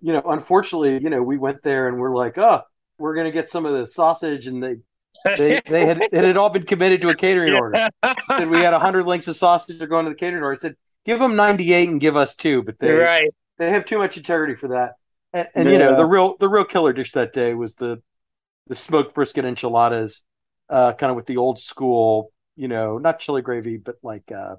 [0.00, 2.62] you know, unfortunately, you know, we went there and we're like, oh,
[2.98, 4.76] we're gonna get some of the sausage, and they
[5.24, 7.88] they they had it had all been committed to a catering order.
[8.02, 10.56] and we had hundred links of sausage going to the catering order.
[10.56, 13.30] I said, give them ninety eight and give us two, but they right.
[13.58, 14.94] they have too much integrity for that.
[15.32, 15.72] And, and yeah.
[15.72, 18.02] you know, the real the real killer dish that day was the
[18.68, 20.22] the smoked brisket enchiladas,
[20.68, 24.56] uh, kind of with the old school you know, not chili gravy, but like, uh,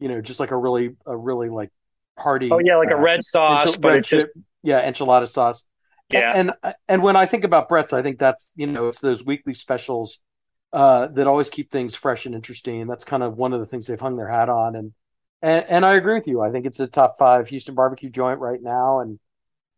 [0.00, 1.70] you know, just like a really, a really like
[2.18, 2.50] hearty.
[2.50, 4.28] Oh yeah, like uh, a red sauce, enchil- but red it's just
[4.62, 5.68] yeah, enchilada sauce.
[6.10, 6.32] yeah.
[6.34, 9.24] And, and and when I think about Brett's, I think that's you know, it's those
[9.24, 10.18] weekly specials
[10.72, 12.86] uh, that always keep things fresh and interesting.
[12.86, 14.74] That's kind of one of the things they've hung their hat on.
[14.74, 14.92] And
[15.42, 16.40] and and I agree with you.
[16.40, 19.18] I think it's a top five Houston barbecue joint right now, and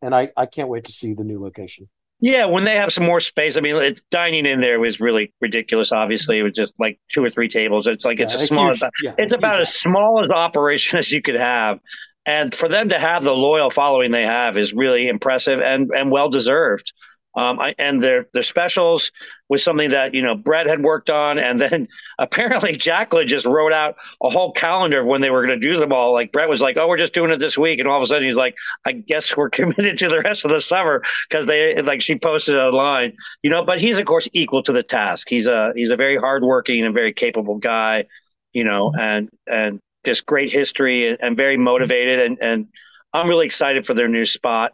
[0.01, 1.89] and I I can't wait to see the new location.
[2.25, 3.57] Yeah, when they have some more space.
[3.57, 5.91] I mean, it, dining in there was really ridiculous.
[5.91, 7.89] Obviously, it was just like two or three tables.
[7.89, 8.69] It's like it's Yeah, a small.
[8.69, 11.81] huge- yeah, it's about huge as small as operation as you could have,
[12.25, 16.11] and for them to have the loyal following they have is really impressive and and
[16.13, 16.93] well deserved.
[17.35, 19.11] Um, I, and their their specials
[19.49, 23.73] was something that you know Brett had worked on, and then apparently Jacqueline just wrote
[23.73, 26.13] out a whole calendar of when they were going to do them all.
[26.13, 28.07] Like Brett was like, "Oh, we're just doing it this week," and all of a
[28.07, 31.81] sudden he's like, "I guess we're committed to the rest of the summer," because they
[31.81, 33.65] like she posted online, you know.
[33.65, 35.29] But he's of course equal to the task.
[35.31, 38.07] He's a he's a very hardworking and very capable guy,
[38.53, 42.67] you know, and and just great history and, and very motivated, and and
[43.15, 44.73] I'm really excited for their new spot.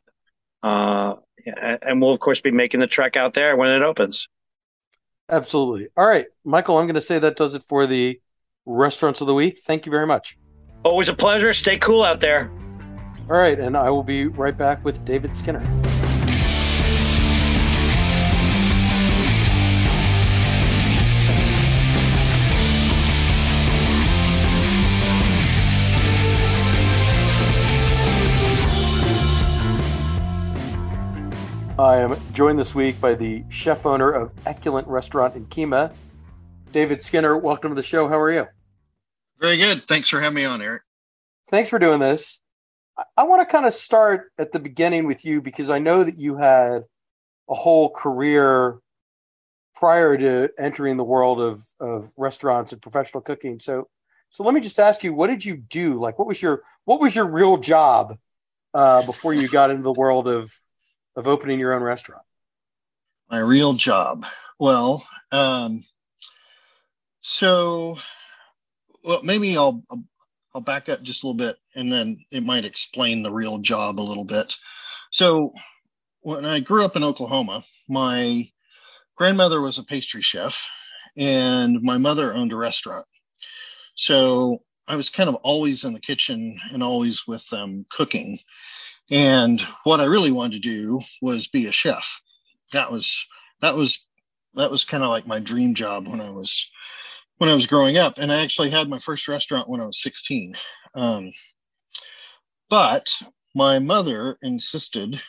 [0.61, 1.15] Uh,
[1.57, 4.29] and we'll of course be making the trek out there when it opens.
[5.29, 5.89] Absolutely.
[5.97, 6.79] All right, Michael.
[6.79, 8.21] I'm going to say that does it for the
[8.65, 9.59] restaurants of the week.
[9.59, 10.39] Thank you very much.
[10.85, 11.53] Always a pleasure.
[11.53, 12.51] Stay cool out there.
[13.31, 15.63] All right, and I will be right back with David Skinner.
[31.79, 35.93] I am joined this week by the chef owner of Eculent Restaurant in Kemah,
[36.73, 37.39] David Skinner.
[37.39, 38.09] Welcome to the show.
[38.09, 38.49] How are you?
[39.39, 39.85] Very good.
[39.85, 40.83] Thanks for having me on, Eric.
[41.49, 42.41] Thanks for doing this.
[43.17, 46.19] I- want to kind of start at the beginning with you because I know that
[46.19, 46.83] you had
[47.49, 48.79] a whole career
[49.77, 53.61] prior to entering the world of, of restaurants and professional cooking.
[53.61, 53.89] So,
[54.31, 55.95] so let me just ask you, what did you do?
[55.95, 58.19] Like, what was your what was your real job
[58.75, 60.53] uh, before you got into the world of
[61.19, 62.23] of opening your own restaurant?
[63.31, 64.25] My real job.
[64.59, 65.85] Well, um,
[67.21, 67.99] so,
[69.05, 69.83] well, maybe I'll,
[70.55, 73.99] I'll back up just a little bit, and then it might explain the real job
[73.99, 74.57] a little bit.
[75.13, 75.53] So,
[76.21, 78.49] when I grew up in Oklahoma, my
[79.17, 80.71] grandmother was a pastry chef,
[81.17, 83.05] and my mother owned a restaurant.
[83.95, 88.39] So I was kind of always in the kitchen and always with them cooking.
[89.11, 92.21] And what I really wanted to do was be a chef.
[92.73, 93.27] That was
[93.61, 93.99] that was
[94.55, 96.71] that was kind of like my dream job when I was
[97.39, 98.19] when I was growing up.
[98.19, 100.55] And I actually had my first restaurant when I was 16.
[100.95, 101.33] Um,
[102.69, 103.11] but
[103.55, 105.21] my mother insisted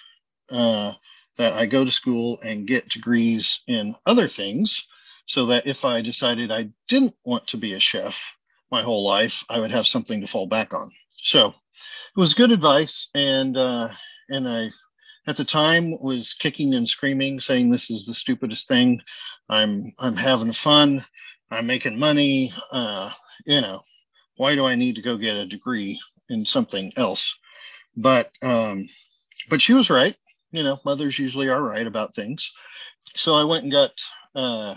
[0.49, 0.93] uh,
[1.37, 4.85] that I go to school and get degrees in other things
[5.25, 8.35] so that if I decided I didn't want to be a chef
[8.71, 10.91] my whole life, I would have something to fall back on.
[11.21, 11.53] So
[12.15, 13.09] it was good advice.
[13.13, 13.89] And, uh,
[14.29, 14.69] and I,
[15.27, 19.01] at the time was kicking and screaming, saying, this is the stupidest thing.
[19.49, 21.03] I'm, I'm having fun.
[21.51, 22.53] I'm making money.
[22.71, 23.11] Uh,
[23.45, 23.81] you know,
[24.37, 27.37] why do I need to go get a degree in something else?
[27.95, 28.87] But, um,
[29.49, 30.15] but she was right.
[30.51, 32.51] You know, mothers usually are right about things.
[33.15, 33.91] So I went and got,
[34.35, 34.75] uh,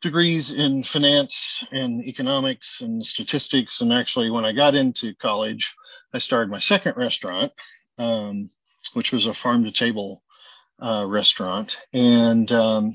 [0.00, 3.80] degrees in finance and economics and statistics.
[3.80, 5.74] And actually, when I got into college,
[6.14, 7.52] I started my second restaurant,
[7.98, 8.50] um,
[8.94, 10.22] which was a farm to table
[10.80, 12.94] uh, restaurant, and um,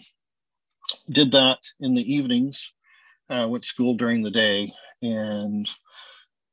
[1.10, 2.74] did that in the evenings.
[3.30, 5.70] Uh, went school during the day and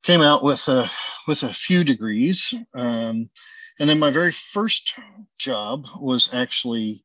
[0.02, 0.90] came out with a
[1.26, 2.54] with a few degrees.
[2.74, 3.28] Um,
[3.78, 4.94] and then my very first
[5.38, 7.02] job was actually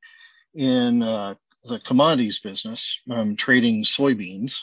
[0.53, 1.35] in uh,
[1.67, 4.59] the commodities business, um, trading soybeans.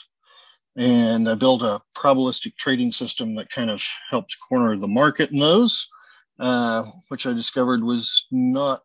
[0.75, 5.39] And I built a probabilistic trading system that kind of helped corner the market in
[5.39, 5.87] those,
[6.39, 8.81] uh, which I discovered was not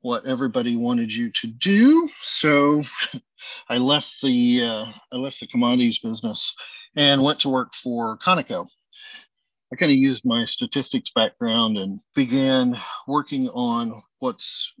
[0.00, 2.08] what everybody wanted you to do.
[2.20, 2.82] So
[3.68, 6.54] I left the uh, I left the commodities business
[6.96, 8.66] and went to work for Conoco.
[9.72, 14.72] I kind of used my statistics background and began working on what's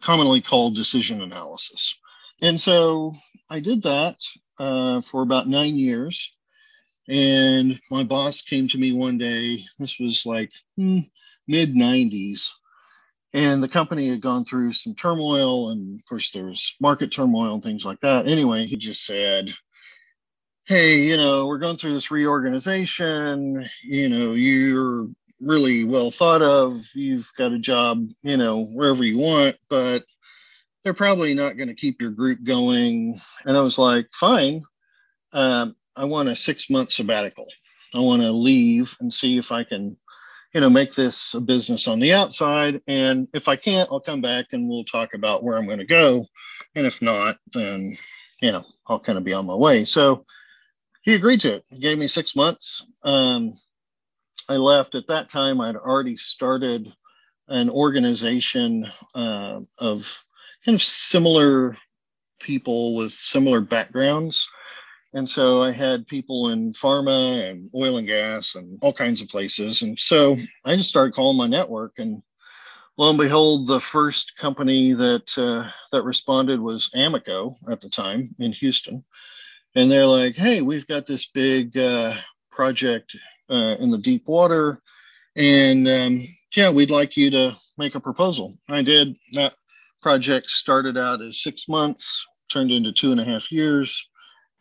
[0.00, 1.94] commonly called decision analysis.
[2.42, 3.14] And so
[3.48, 4.16] I did that
[4.58, 6.34] uh, for about nine years.
[7.08, 10.98] And my boss came to me one day, this was like hmm,
[11.46, 12.48] mid 90s.
[13.32, 15.70] And the company had gone through some turmoil.
[15.70, 18.26] And of course, there was market turmoil and things like that.
[18.26, 19.50] Anyway, he just said,
[20.66, 23.68] Hey, you know, we're going through this reorganization.
[23.84, 25.08] You know, you're
[25.40, 26.82] really well thought of.
[26.94, 30.04] You've got a job, you know, wherever you want, but
[30.82, 33.20] they're probably not going to keep your group going.
[33.44, 34.62] And I was like, fine.
[35.32, 37.46] um, I want a six month sabbatical.
[37.94, 39.96] I want to leave and see if I can,
[40.54, 42.80] you know, make this a business on the outside.
[42.86, 45.84] And if I can't, I'll come back and we'll talk about where I'm going to
[45.84, 46.26] go.
[46.74, 47.96] And if not, then,
[48.40, 49.84] you know, I'll kind of be on my way.
[49.84, 50.24] So
[51.02, 51.66] he agreed to it.
[51.70, 52.84] He gave me six months.
[53.04, 53.52] Um,
[54.50, 55.60] I left at that time.
[55.60, 56.84] I'd already started
[57.46, 58.84] an organization
[59.14, 60.24] uh, of
[60.64, 61.78] kind of similar
[62.40, 64.48] people with similar backgrounds.
[65.14, 69.28] And so I had people in pharma and oil and gas and all kinds of
[69.28, 69.82] places.
[69.82, 70.36] And so
[70.66, 72.20] I just started calling my network and
[72.96, 78.28] lo and behold, the first company that uh, that responded was Amoco at the time
[78.40, 79.02] in Houston,
[79.74, 82.14] and they're like, "Hey, we've got this big uh,
[82.50, 83.16] project
[83.50, 84.80] uh, in the deep water,
[85.36, 86.22] and um,
[86.56, 89.16] yeah, we'd like you to make a proposal." I did.
[89.32, 89.52] That
[90.02, 94.08] project started out as six months, turned into two and a half years,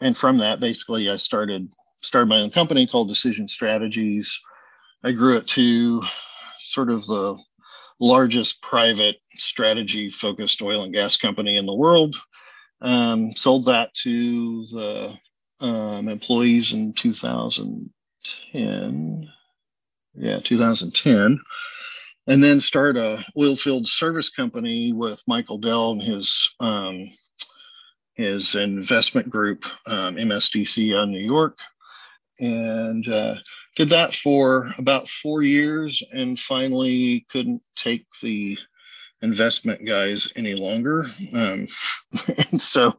[0.02, 1.72] and from that, basically, I started
[2.02, 4.38] started my own company called Decision Strategies.
[5.04, 6.02] I grew it to
[6.58, 7.38] sort of the
[8.00, 12.16] largest private strategy focused oil and gas company in the world.
[12.82, 15.18] Um, sold that to the
[15.60, 16.94] um, employees in
[18.24, 19.30] 2010.
[20.16, 21.40] Yeah, 2010.
[22.28, 27.06] And then start a oil field service company with Michael Dell and his um,
[28.16, 31.58] his investment group, um, MSDC on New York,
[32.40, 33.36] and uh,
[33.76, 38.58] did that for about four years, and finally couldn't take the
[39.22, 41.06] investment guys any longer.
[41.34, 41.68] Um,
[42.52, 42.94] and so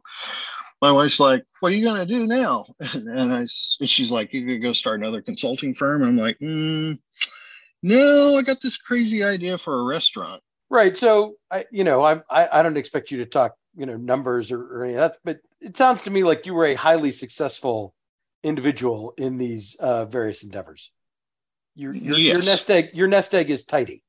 [0.81, 4.45] my wife's like, "What are you gonna do now?" And I, and she's like, "You
[4.45, 6.97] could go start another consulting firm." And I'm like, mm,
[7.83, 10.95] "No, I got this crazy idea for a restaurant." Right.
[10.95, 14.53] So I, you know, I, I, I don't expect you to talk, you know, numbers
[14.53, 17.11] or, or any of that, but it sounds to me like you were a highly
[17.11, 17.93] successful
[18.41, 20.91] individual in these uh, various endeavors.
[21.75, 22.35] Your your, yes.
[22.35, 24.03] your nest egg your nest egg is tidy.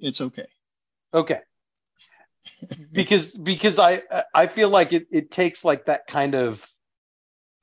[0.00, 0.46] It's okay.
[1.12, 1.40] Okay.
[2.92, 4.02] Because because I
[4.34, 6.66] I feel like it it takes like that kind of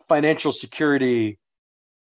[0.07, 1.39] financial security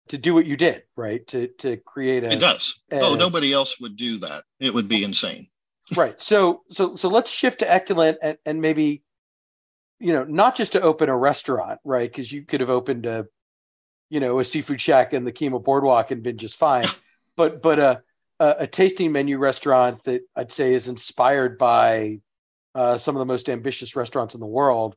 [0.09, 1.27] to do what you did, right?
[1.29, 2.75] To to create a It does.
[2.91, 4.43] A, oh, nobody else would do that.
[4.61, 5.47] It would be insane.
[5.97, 6.21] right.
[6.21, 9.03] So so so let's shift to Eculent and, and maybe
[10.03, 12.11] you know, not just to open a restaurant, right?
[12.11, 13.27] Because you could have opened a,
[14.11, 16.87] you know, a seafood shack in the Kemah Boardwalk and been just fine.
[17.37, 18.03] but but a,
[18.41, 22.19] a, a tasting menu restaurant that I'd say is inspired by
[22.75, 24.95] uh, some of the most ambitious restaurants in the world.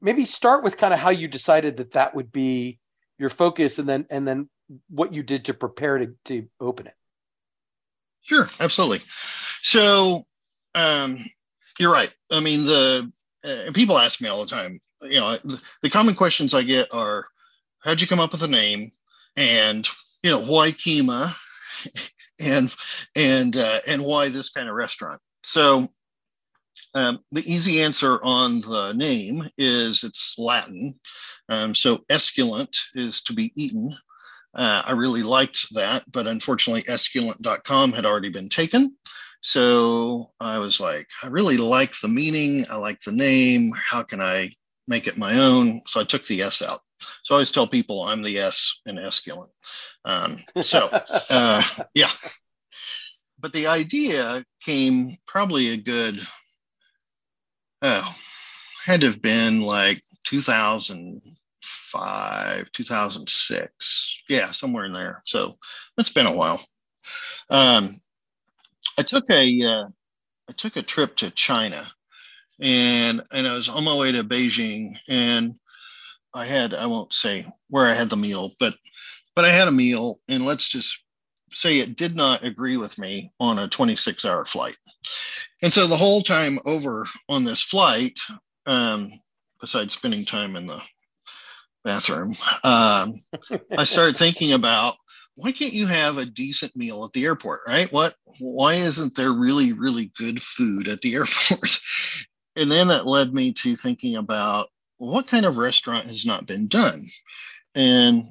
[0.00, 2.78] Maybe start with kind of how you decided that that would be
[3.18, 4.48] your focus, and then and then
[4.88, 6.94] what you did to prepare to to open it.
[8.22, 9.00] Sure, absolutely.
[9.62, 10.22] So
[10.74, 11.18] um,
[11.78, 12.14] you're right.
[12.30, 13.10] I mean, the
[13.44, 14.78] uh, people ask me all the time.
[15.02, 17.26] You know, the, the common questions I get are,
[17.80, 18.90] "How'd you come up with a name?"
[19.36, 19.86] and
[20.22, 21.34] you know, why Kemah,
[22.40, 22.74] and
[23.16, 25.20] and uh, and why this kind of restaurant.
[25.42, 25.88] So
[26.94, 30.98] um, the easy answer on the name is it's Latin.
[31.48, 33.96] Um, so esculent is to be eaten.
[34.54, 38.96] Uh, I really liked that, but unfortunately, esculent.com had already been taken.
[39.42, 42.66] So I was like, I really like the meaning.
[42.70, 43.72] I like the name.
[43.74, 44.50] How can I
[44.86, 45.80] make it my own?
[45.86, 46.80] So I took the S out.
[47.24, 49.50] So I always tell people I'm the S in esculent.
[50.04, 50.88] Um, so
[51.30, 51.62] uh,
[51.94, 52.10] yeah.
[53.38, 56.20] But the idea came probably a good,
[57.82, 58.14] oh,
[58.84, 64.22] had to have been like 2005, 2006.
[64.28, 65.22] Yeah, somewhere in there.
[65.24, 65.56] So
[65.98, 66.60] it's been a while.
[67.48, 67.94] Um,
[68.98, 69.86] I took a uh,
[70.48, 71.86] I took a trip to China,
[72.60, 75.54] and and I was on my way to Beijing, and
[76.34, 78.74] I had I won't say where I had the meal, but
[79.34, 81.04] but I had a meal, and let's just
[81.52, 84.76] say it did not agree with me on a 26 hour flight.
[85.62, 88.18] And so the whole time over on this flight,
[88.66, 89.10] um,
[89.60, 90.80] besides spending time in the
[91.84, 92.34] bathroom,
[92.64, 93.20] um,
[93.76, 94.94] I started thinking about
[95.34, 97.90] why can't you have a decent meal at the airport, right?
[97.92, 101.78] What why isn't there really really good food at the airport?
[102.56, 106.68] and then that led me to thinking about what kind of restaurant has not been
[106.68, 107.02] done,
[107.74, 108.24] and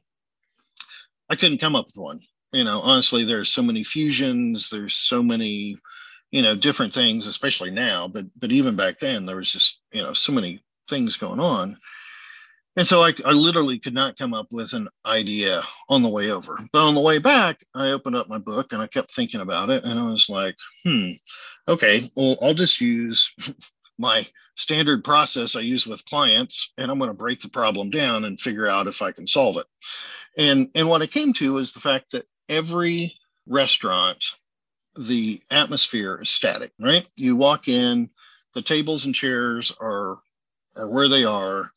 [1.30, 2.19] I couldn't come up with one.
[2.51, 4.69] You know, honestly, there's so many fusions.
[4.69, 5.77] There's so many,
[6.32, 8.07] you know, different things, especially now.
[8.07, 11.77] But but even back then, there was just you know so many things going on
[12.80, 16.32] and so I, I literally could not come up with an idea on the way
[16.32, 16.57] over.
[16.71, 19.69] But on the way back, I opened up my book and I kept thinking about
[19.69, 19.84] it.
[19.84, 20.55] And I was like,
[20.86, 21.11] hmm,
[21.67, 23.34] okay, well, I'll just use
[23.97, 24.25] my
[24.55, 28.39] standard process I use with clients, and I'm going to break the problem down and
[28.39, 29.65] figure out if I can solve it.
[30.38, 33.13] And and what I came to is the fact that every
[33.45, 34.23] restaurant,
[34.98, 37.06] the atmosphere is static, right?
[37.16, 38.10] You walk in,
[38.54, 40.20] the tables and chairs are
[40.76, 41.72] are where they are.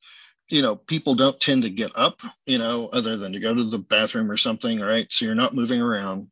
[0.49, 3.65] You know, people don't tend to get up, you know, other than to go to
[3.65, 5.11] the bathroom or something, right?
[5.11, 6.29] So you're not moving around.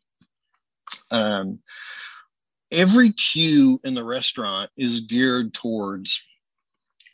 [1.10, 1.60] Um,
[2.70, 6.20] every cue in the restaurant is geared towards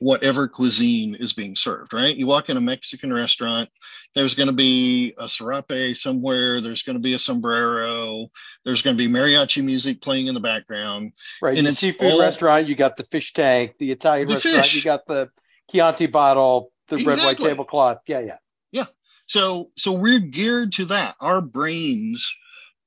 [0.00, 2.16] whatever cuisine is being served, right?
[2.16, 3.70] You walk in a Mexican restaurant,
[4.14, 8.28] there's going to be a serape somewhere, there's going to be a sombrero,
[8.64, 11.12] there's going to be mariachi music playing in the background.
[11.40, 11.56] Right.
[11.56, 14.74] And the seafood all, restaurant, you got the fish tank, the Italian the restaurant, fish.
[14.74, 15.30] you got the
[15.70, 17.16] Chianti bottle, the exactly.
[17.16, 17.98] red white tablecloth.
[18.06, 18.36] Yeah, yeah.
[18.72, 18.86] Yeah.
[19.26, 21.16] So so we're geared to that.
[21.20, 22.30] Our brains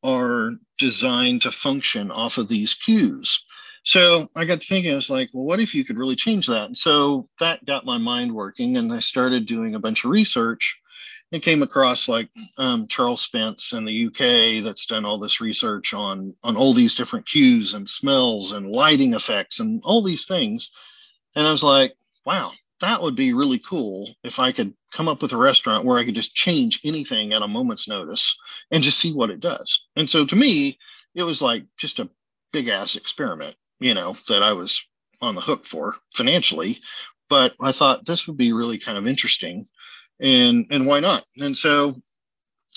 [0.03, 3.43] are designed to function off of these cues.
[3.83, 6.47] So I got to thinking, I was like, well, what if you could really change
[6.47, 6.65] that?
[6.65, 10.79] And so that got my mind working, and I started doing a bunch of research
[11.31, 15.93] and came across like um, Charles Spence in the UK that's done all this research
[15.93, 20.71] on on all these different cues and smells and lighting effects and all these things.
[21.35, 21.93] And I was like,
[22.25, 22.51] wow,
[22.81, 26.05] that would be really cool if I could come up with a restaurant where I
[26.05, 28.35] could just change anything at a moment's notice
[28.71, 29.87] and just see what it does.
[29.95, 30.77] And so to me,
[31.13, 32.09] it was like just a
[32.51, 34.85] big ass experiment, you know, that I was
[35.21, 36.79] on the hook for financially.
[37.29, 39.67] But I thought this would be really kind of interesting
[40.19, 41.25] and and why not?
[41.39, 41.95] And so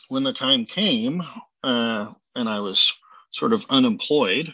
[0.09, 1.23] when the time came
[1.63, 2.93] uh, and I was
[3.31, 4.53] sort of unemployed,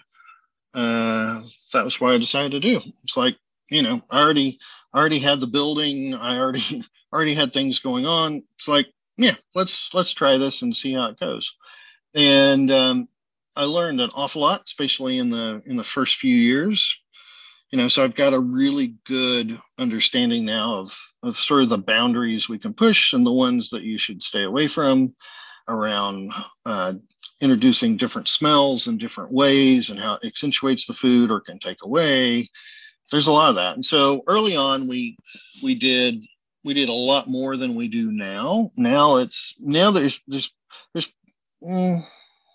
[0.74, 1.42] uh,
[1.72, 2.76] that was what I decided to do.
[2.76, 3.36] It's like,
[3.70, 4.58] you know, I already
[4.92, 6.14] I already had the building.
[6.14, 8.42] I already already had things going on.
[8.56, 8.86] It's like,
[9.16, 11.54] yeah, let's let's try this and see how it goes.
[12.14, 13.08] And um,
[13.58, 16.96] I learned an awful lot, especially in the in the first few years.
[17.70, 21.78] You know, so I've got a really good understanding now of of sort of the
[21.78, 25.14] boundaries we can push and the ones that you should stay away from
[25.68, 26.32] around
[26.64, 26.94] uh,
[27.40, 31.84] introducing different smells in different ways and how it accentuates the food or can take
[31.84, 32.48] away
[33.10, 33.74] there's a lot of that.
[33.74, 35.16] And so early on, we
[35.62, 36.24] we did
[36.64, 38.70] we did a lot more than we do now.
[38.76, 40.52] Now it's now there's there's
[40.92, 41.08] there's
[41.62, 42.06] mm,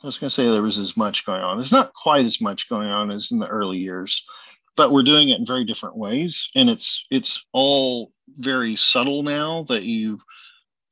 [0.03, 1.57] I was going to say there was as much going on.
[1.57, 4.25] There's not quite as much going on as in the early years,
[4.75, 9.63] but we're doing it in very different ways, and it's it's all very subtle now
[9.69, 10.19] that you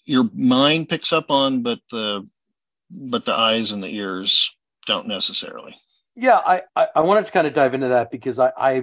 [0.05, 2.25] your mind picks up on, but the
[2.89, 4.49] but the eyes and the ears
[4.85, 5.75] don't necessarily.
[6.15, 8.73] Yeah, I, I, I wanted to kind of dive into that because I, I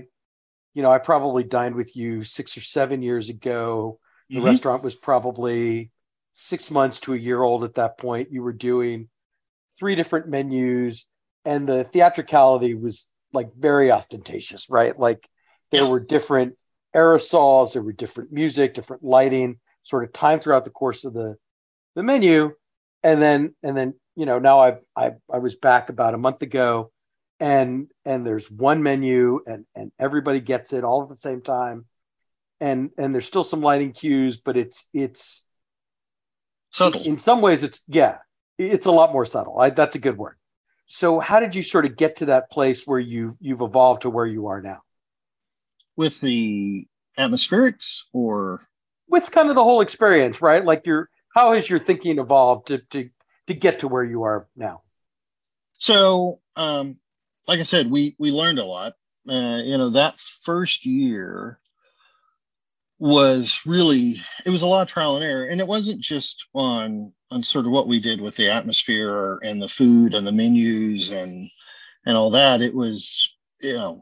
[0.75, 3.99] you know, I probably dined with you six or seven years ago.
[4.29, 4.47] The mm-hmm.
[4.47, 5.91] restaurant was probably
[6.33, 8.31] six months to a year old at that point.
[8.31, 9.09] You were doing
[9.79, 11.07] three different menus,
[11.45, 14.99] and the theatricality was like very ostentatious, right?
[14.99, 15.29] Like
[15.71, 16.55] there were different
[16.95, 21.37] aerosols, there were different music, different lighting, sort of time throughout the course of the
[21.95, 22.55] the menu,
[23.03, 26.43] and then and then you know now I I I was back about a month
[26.43, 26.91] ago
[27.41, 31.87] and and there's one menu and and everybody gets it all at the same time.
[32.61, 35.45] And and there's still some lighting cues but it's it's
[36.71, 38.19] subtle in some ways it's yeah
[38.59, 39.59] it's a lot more subtle.
[39.59, 40.37] I, that's a good word.
[40.87, 44.11] So how did you sort of get to that place where you you've evolved to
[44.11, 44.83] where you are now?
[45.97, 46.87] With the
[47.19, 48.61] atmospherics or?
[49.09, 50.65] With kind of the whole experience right?
[50.65, 53.11] Like your how has your thinking evolved to to
[53.47, 54.83] to get to where you are now?
[55.73, 56.99] So um
[57.47, 58.95] like I said, we we learned a lot.
[59.29, 61.59] Uh, you know, that first year
[62.99, 67.13] was really it was a lot of trial and error, and it wasn't just on
[67.31, 71.11] on sort of what we did with the atmosphere and the food and the menus
[71.11, 71.49] and
[72.07, 72.63] and all that.
[72.63, 74.01] It was you know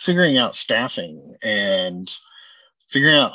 [0.00, 2.10] figuring out staffing and
[2.88, 3.32] figuring out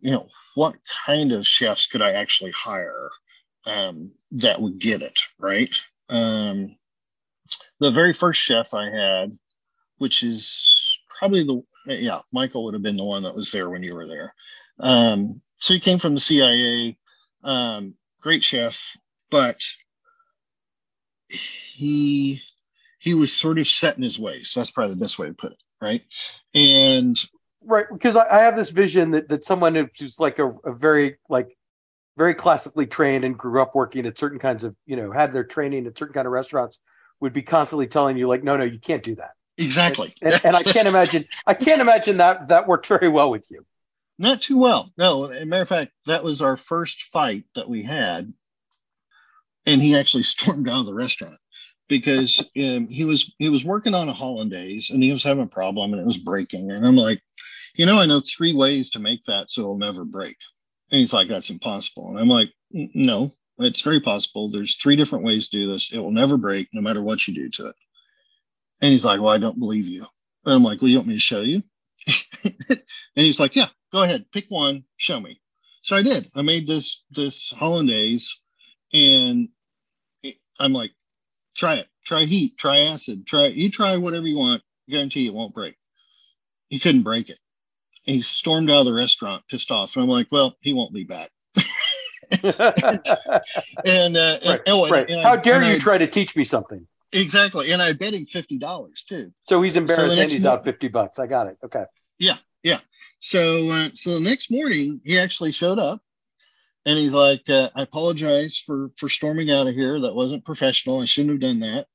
[0.00, 0.74] you know what
[1.06, 3.08] kind of chefs could I actually hire
[3.66, 5.74] um, that would get it right.
[6.08, 6.74] Um,
[7.80, 9.38] the very first chef I had,
[9.98, 10.77] which is
[11.18, 14.06] probably the yeah Michael would have been the one that was there when you were
[14.06, 14.34] there.
[14.80, 16.96] Um, so he came from the CIA,
[17.42, 18.96] um, great chef,
[19.30, 19.60] but
[21.28, 22.40] he
[22.98, 24.52] he was sort of set in his ways.
[24.54, 26.02] That's probably the best way to put it, right?
[26.54, 27.18] And
[27.64, 31.18] right because I, I have this vision that that someone who's like a, a very
[31.28, 31.56] like
[32.16, 35.44] very classically trained and grew up working at certain kinds of you know had their
[35.44, 36.78] training at certain kind of restaurants
[37.20, 39.32] would be constantly telling you like, no, no, you can't do that.
[39.58, 40.14] Exactly.
[40.22, 43.50] And, and, and I can't imagine, I can't imagine that that worked very well with
[43.50, 43.66] you.
[44.18, 44.92] Not too well.
[44.96, 48.32] No, as a matter of fact, that was our first fight that we had.
[49.66, 51.36] And he actually stormed out of the restaurant.
[51.88, 55.48] because um, he was he was working on a hollandaise and he was having a
[55.48, 56.70] problem and it was breaking.
[56.70, 57.20] And I'm like,
[57.74, 60.36] you know, I know three ways to make that so it'll never break.
[60.90, 62.08] And he's like, that's impossible.
[62.08, 64.50] And I'm like, no, it's very possible.
[64.50, 65.92] There's three different ways to do this.
[65.92, 67.76] It will never break no matter what you do to it.
[68.80, 70.06] And he's like, well, I don't believe you.
[70.44, 71.62] And I'm like, well, you want me to show you?
[72.44, 72.80] and
[73.14, 75.40] he's like, yeah, go ahead, pick one, show me.
[75.82, 76.26] So I did.
[76.36, 78.40] I made this this hollandaise,
[78.92, 79.48] and
[80.60, 80.92] I'm like,
[81.54, 84.62] try it, try heat, try acid, try you try whatever you want.
[84.88, 85.76] Guarantee it won't break.
[86.68, 87.38] He couldn't break it.
[88.06, 89.96] And he stormed out of the restaurant, pissed off.
[89.96, 91.30] And I'm like, well, he won't be back.
[93.84, 95.08] and, uh, right, oh, right.
[95.08, 96.86] And How I, dare you I, try to teach me something?
[97.12, 97.72] Exactly.
[97.72, 99.32] And I bet him fifty dollars too.
[99.48, 101.18] So he's embarrassed so and he's out fifty bucks.
[101.18, 101.56] I got it.
[101.64, 101.84] Okay.
[102.18, 102.36] Yeah.
[102.62, 102.80] Yeah.
[103.20, 106.00] So uh, so the next morning he actually showed up
[106.84, 110.00] and he's like, uh, I apologize for for storming out of here.
[110.00, 111.00] That wasn't professional.
[111.00, 111.86] I shouldn't have done that.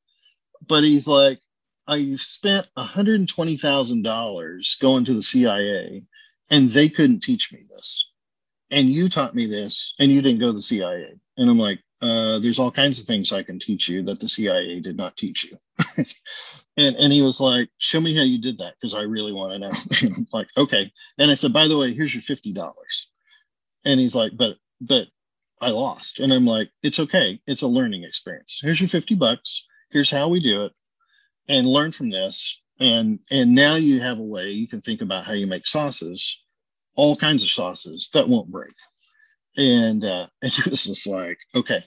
[0.68, 1.40] But he's like,
[1.88, 6.02] I spent $120,000 going to the CIA
[6.50, 8.10] and they couldn't teach me this.
[8.72, 11.14] And you taught me this and you didn't go to the CIA.
[11.38, 14.28] And I'm like, uh, there's all kinds of things I can teach you that the
[14.28, 15.58] CIA did not teach you.
[16.78, 19.54] and and he was like, show me how you did that because I really want
[19.54, 20.26] to know.
[20.34, 20.92] like, okay.
[21.18, 23.10] And I said, by the way, here's your fifty dollars.
[23.86, 25.08] And he's like, but but
[25.62, 26.20] I lost.
[26.20, 27.40] And I'm like, it's okay.
[27.48, 28.60] It's a learning experience.
[28.62, 29.66] Here's your 50 bucks.
[29.92, 30.74] Here's how we do it.
[31.48, 32.62] And learn from this.
[32.82, 36.44] And and now you have a way you can think about how you make sauces,
[36.98, 38.74] all kinds of sauces that won't break.
[39.56, 41.86] And uh, and he was just like, okay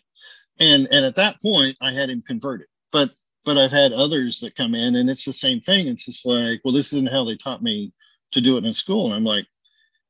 [0.58, 2.66] and and at that point i had him converted.
[2.92, 3.10] But
[3.44, 5.88] but i've had others that come in and it's the same thing.
[5.88, 7.92] It's just like well this isn't how they taught me
[8.32, 9.06] to do it in school.
[9.06, 9.46] And i'm like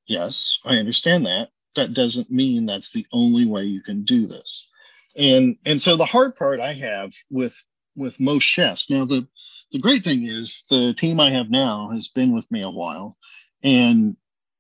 [0.07, 1.51] yes i understand that.
[1.75, 4.71] That doesn't mean that's the only way you can do this.
[5.17, 7.57] And and so the hard part i have with
[7.97, 9.27] with most chefs now the
[9.73, 13.17] the great thing is the team i have now has been with me a while.
[13.63, 14.17] And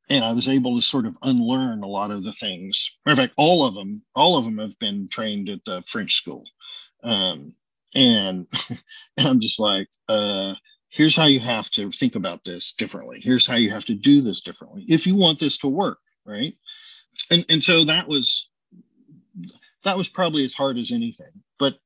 [0.08, 2.96] and I was able to sort of unlearn a lot of the things.
[3.06, 6.44] In fact, all of them, all of them have been trained at the French school,
[7.02, 7.52] um,
[7.94, 8.46] and
[9.16, 10.54] and I'm just like, uh,
[10.90, 13.20] here's how you have to think about this differently.
[13.20, 16.54] Here's how you have to do this differently if you want this to work, right?
[17.30, 18.48] And and so that was
[19.82, 21.42] that was probably as hard as anything.
[21.58, 21.78] But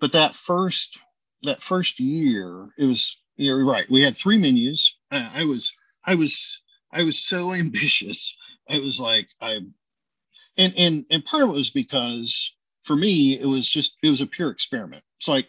[0.00, 0.98] but that first
[1.42, 3.88] that first year, it was you're right.
[3.90, 4.96] We had three menus.
[5.10, 5.72] Uh, I was
[6.04, 6.61] I was
[6.92, 8.36] I was so ambitious.
[8.68, 9.60] I was like I,
[10.56, 14.20] and and and part of it was because for me it was just it was
[14.20, 15.02] a pure experiment.
[15.18, 15.48] It's like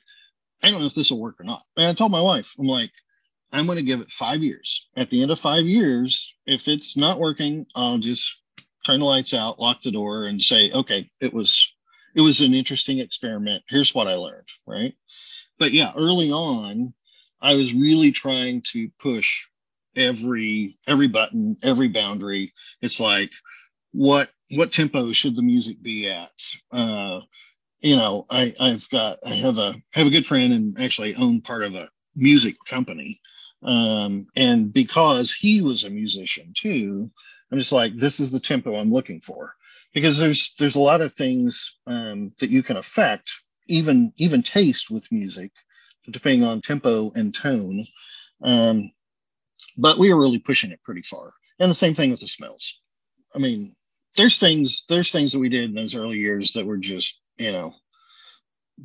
[0.64, 1.64] I don't know if this will work or not.
[1.76, 2.92] And I told my wife, I'm like,
[3.52, 4.88] I'm going to give it five years.
[4.96, 8.42] At the end of five years, if it's not working, I'll just
[8.86, 11.74] turn the lights out, lock the door, and say, okay, it was
[12.16, 13.64] it was an interesting experiment.
[13.70, 14.94] Here's what I learned, right?
[15.60, 16.94] But yeah, early on,
[17.42, 19.48] I was really trying to push
[19.96, 22.54] every every button, every boundary.
[22.82, 23.32] It's like
[23.94, 26.32] what what tempo should the music be at?
[26.72, 27.22] Uh,
[27.80, 31.42] you know, I I've got I have a have a good friend and actually own
[31.42, 33.22] part of a music company.
[33.64, 37.10] Um, and because he was a musician too,
[37.52, 39.56] I'm just like, this is the tempo I'm looking for.
[39.94, 43.30] Because there's there's a lot of things um, that you can affect,
[43.68, 45.52] even even taste with music,
[46.10, 47.84] depending on tempo and tone.
[48.42, 48.90] Um,
[49.78, 51.32] but we were really pushing it pretty far.
[51.60, 52.80] And the same thing with the smells.
[53.36, 53.72] I mean,
[54.16, 57.52] there's things there's things that we did in those early years that were just you
[57.52, 57.74] know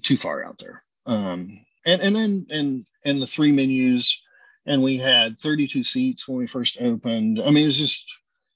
[0.03, 0.83] too far out there.
[1.07, 1.49] Um,
[1.87, 4.23] and and then and and the three menus,
[4.67, 7.41] and we had 32 seats when we first opened.
[7.41, 8.07] I mean, it was just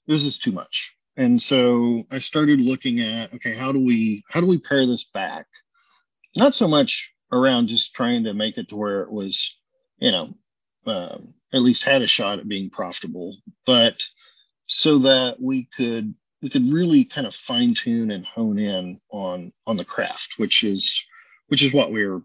[0.07, 0.93] it was just too much.
[1.15, 5.05] And so I started looking at okay, how do we how do we pare this
[5.05, 5.45] back?
[6.35, 9.59] Not so much around just trying to make it to where it was,
[9.97, 10.29] you know,
[10.87, 14.01] um, at least had a shot at being profitable, but
[14.65, 19.51] so that we could we could really kind of fine tune and hone in on
[19.67, 21.03] on the craft, which is
[21.47, 22.21] which is what we are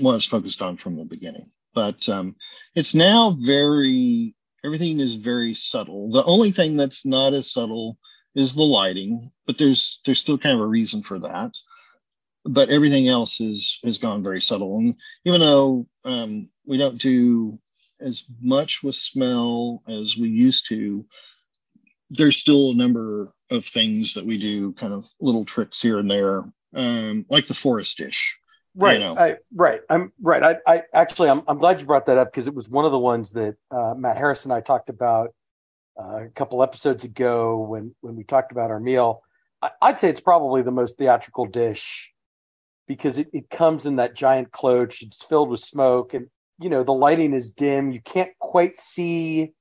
[0.00, 1.46] was focused on from the beginning.
[1.74, 2.36] But um,
[2.74, 4.34] it's now very
[4.64, 6.10] everything is very subtle.
[6.10, 7.98] The only thing that's not as subtle
[8.34, 11.52] is the lighting, but there's there's still kind of a reason for that
[12.44, 14.78] but everything else is has gone very subtle.
[14.78, 17.58] And even though um, we don't do
[18.00, 21.04] as much with smell as we used to,
[22.10, 26.10] there's still a number of things that we do, kind of little tricks here and
[26.10, 26.42] there,
[26.74, 28.38] um, like the forest dish.
[28.74, 29.16] Right, you know.
[29.16, 29.80] I, right.
[29.90, 30.42] I'm right.
[30.42, 32.92] I, I actually, I'm, I'm glad you brought that up because it was one of
[32.92, 35.34] the ones that uh, Matt Harris and I talked about
[36.00, 39.22] uh, a couple episodes ago when when we talked about our meal.
[39.60, 42.11] I, I'd say it's probably the most theatrical dish
[42.86, 45.02] because it, it comes in that giant cloche.
[45.02, 46.26] It's filled with smoke, and
[46.58, 47.92] you know the lighting is dim.
[47.92, 49.52] You can't quite see,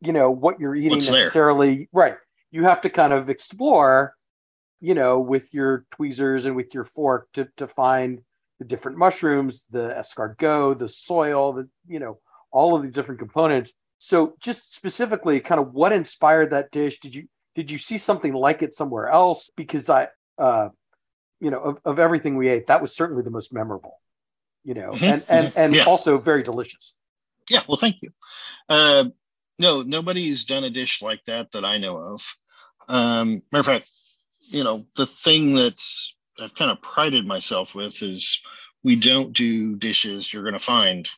[0.00, 1.20] you know, what you're eating What's there?
[1.20, 1.88] necessarily.
[1.92, 2.16] Right.
[2.50, 4.14] You have to kind of explore,
[4.80, 8.20] you know, with your tweezers and with your fork to to find
[8.58, 12.18] the different mushrooms, the escargot, the soil, the you know,
[12.50, 13.72] all of the different components.
[13.98, 16.98] So just specifically, kind of what inspired that dish?
[17.00, 19.50] Did you did you see something like it somewhere else?
[19.56, 20.08] Because I,
[20.38, 20.70] uh,
[21.42, 24.00] you know, of, of everything we ate, that was certainly the most memorable.
[24.64, 25.84] You know, Mhm, and and mhm, and yeah.
[25.84, 26.94] also very delicious.
[27.50, 28.10] Yeah, well, thank you.
[28.68, 29.06] Uh,
[29.58, 32.34] no, nobody's done a dish like that that I know of.
[32.88, 33.90] Um, matter of fact,
[34.50, 38.40] you know, the thing that's I've kind of prided myself with is
[38.84, 41.08] we don't do dishes you're going to find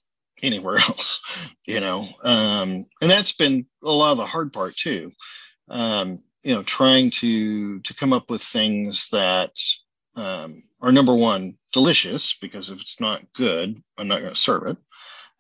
[0.43, 5.13] anywhere else, you know, um, and that's been a lot of the hard part too.
[5.69, 9.53] Um, you know, trying to to come up with things that
[10.17, 14.67] um, are number one delicious because if it's not good, I'm not going to serve
[14.67, 14.77] it.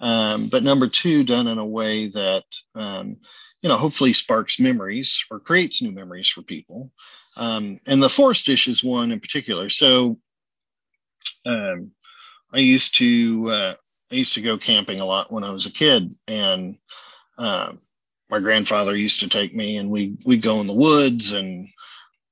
[0.00, 2.44] Um, but number two done in a way that
[2.74, 3.16] um,
[3.62, 6.90] you know hopefully sparks memories or creates new memories for people.
[7.36, 9.68] Um, and the forest dish is one in particular.
[9.68, 10.16] So
[11.46, 11.90] um,
[12.52, 13.74] i used to uh,
[14.12, 16.76] i used to go camping a lot when i was a kid and
[17.38, 17.78] um,
[18.30, 21.66] my grandfather used to take me and we we'd go in the woods and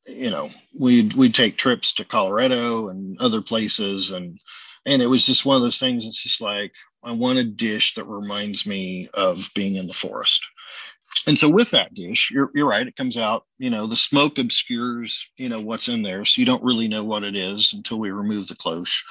[0.07, 0.48] you know
[0.80, 4.38] we'd we'd take trips to colorado and other places and
[4.84, 6.72] and it was just one of those things it's just like
[7.05, 10.44] I want a dish that reminds me of being in the forest.
[11.26, 12.86] And so with that dish, you're, you're right.
[12.86, 16.24] It comes out, you know, the smoke obscures, you know, what's in there.
[16.24, 19.03] So you don't really know what it is until we remove the cloche.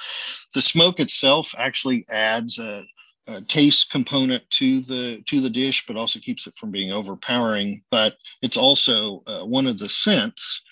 [0.54, 2.84] The smoke itself actually adds a,
[3.28, 7.82] a taste component to the to the dish, but also keeps it from being overpowering.
[7.90, 10.62] But it's also uh, one of the scents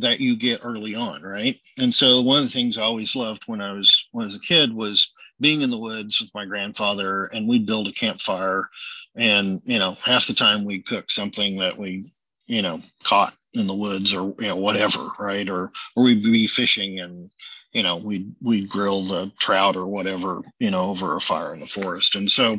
[0.00, 1.58] that you get early on, right?
[1.78, 4.36] And so one of the things I always loved when I was when I was
[4.36, 8.68] a kid was being in the woods with my grandfather and we'd build a campfire
[9.16, 12.04] and you know half the time we'd cook something that we
[12.46, 16.46] you know caught in the woods or you know whatever right or or we'd be
[16.46, 17.30] fishing and
[17.72, 21.60] you know we'd we'd grill the trout or whatever you know over a fire in
[21.60, 22.56] the forest and so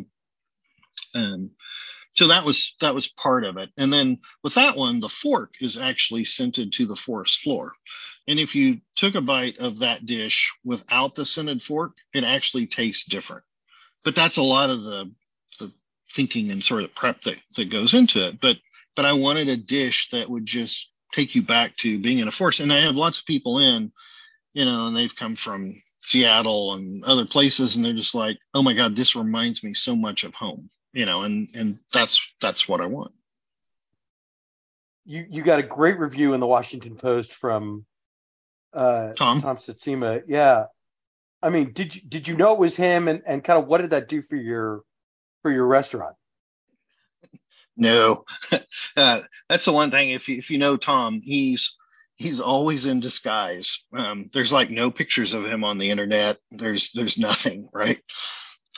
[1.16, 1.50] um
[2.20, 5.53] so that was that was part of it and then with that one the fork
[5.61, 7.72] is actually scented to the forest floor
[8.30, 12.67] and if you took a bite of that dish without the scented fork, it actually
[12.67, 13.43] tastes different.
[14.03, 15.11] But that's a lot of the
[15.59, 15.74] the
[16.11, 18.39] thinking and sort of prep that, that goes into it.
[18.39, 18.57] But
[18.95, 22.32] but I wanted a dish that would just take you back to being in a
[22.32, 22.59] forest.
[22.59, 23.91] And I have lots of people in,
[24.53, 28.61] you know, and they've come from Seattle and other places, and they're just like, oh
[28.61, 30.70] my God, this reminds me so much of home.
[30.94, 33.12] You know, and and that's that's what I want.
[35.06, 37.86] You you got a great review in the Washington Post from
[38.74, 39.42] uh, Tom?
[39.42, 40.24] Tom Sietsema.
[40.28, 40.66] Yeah,
[41.42, 43.82] I mean, did you did you know it was him, and and kind of what
[43.82, 44.82] did that do for your
[45.42, 46.16] for your restaurant?
[47.78, 48.26] No,
[48.98, 50.10] uh, that's the one thing.
[50.12, 51.78] If you, if you know Tom, he's
[52.18, 53.86] he's always in disguise.
[53.98, 56.38] Um, there's like no pictures of him on the internet.
[56.52, 57.98] There's there's nothing, right?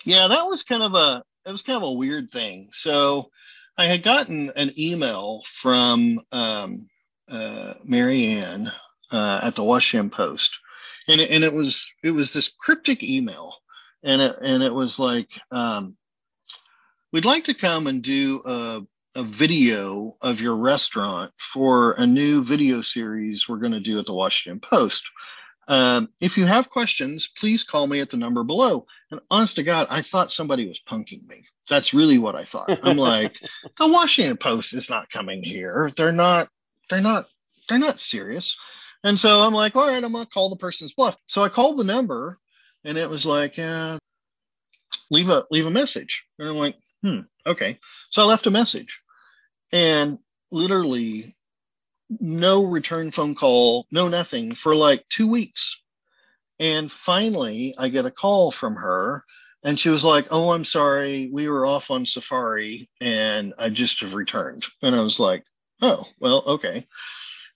[0.05, 2.69] Yeah, that was kind of a it was kind of a weird thing.
[2.73, 3.29] So
[3.77, 6.87] I had gotten an email from um,
[7.29, 8.71] uh, Marianne
[9.11, 10.51] uh, at the Washington Post,
[11.07, 13.53] and it, and it was it was this cryptic email,
[14.03, 15.29] and it and it was like.
[15.51, 15.97] Um,
[17.13, 18.81] We'd like to come and do a,
[19.15, 24.05] a video of your restaurant for a new video series we're going to do at
[24.05, 25.03] the Washington Post.
[25.71, 28.85] Um, if you have questions, please call me at the number below.
[29.09, 31.45] And honest to God, I thought somebody was punking me.
[31.69, 32.77] That's really what I thought.
[32.83, 33.39] I'm like,
[33.77, 35.89] the Washington Post is not coming here.
[35.95, 36.49] They're not.
[36.89, 37.23] They're not.
[37.69, 38.53] They're not serious.
[39.05, 41.15] And so I'm like, all right, I'm gonna call the person's bluff.
[41.27, 42.37] So I called the number,
[42.83, 43.97] and it was like, uh,
[45.09, 46.25] leave a leave a message.
[46.37, 47.79] And I'm like, hmm, okay.
[48.09, 49.01] So I left a message,
[49.71, 50.19] and
[50.51, 51.33] literally
[52.19, 55.81] no return phone call, no nothing for like two weeks.
[56.59, 59.23] And finally, I get a call from her,
[59.63, 64.01] and she was like, "Oh, I'm sorry, we were off on safari, and I just
[64.01, 65.43] have returned." And I was like,
[65.81, 66.85] "Oh, well, okay."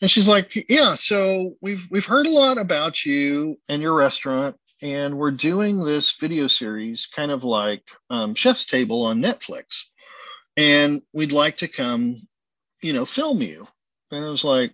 [0.02, 4.56] And she's like, "Yeah, so we've we've heard a lot about you and your restaurant,
[4.82, 9.84] and we're doing this video series, kind of like um, Chef's Table on Netflix,
[10.58, 12.28] and we'd like to come,
[12.82, 13.68] you know, film you."
[14.12, 14.72] And I was like,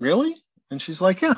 [0.00, 0.34] "Really?"
[0.70, 1.34] And she's like, "Yeah."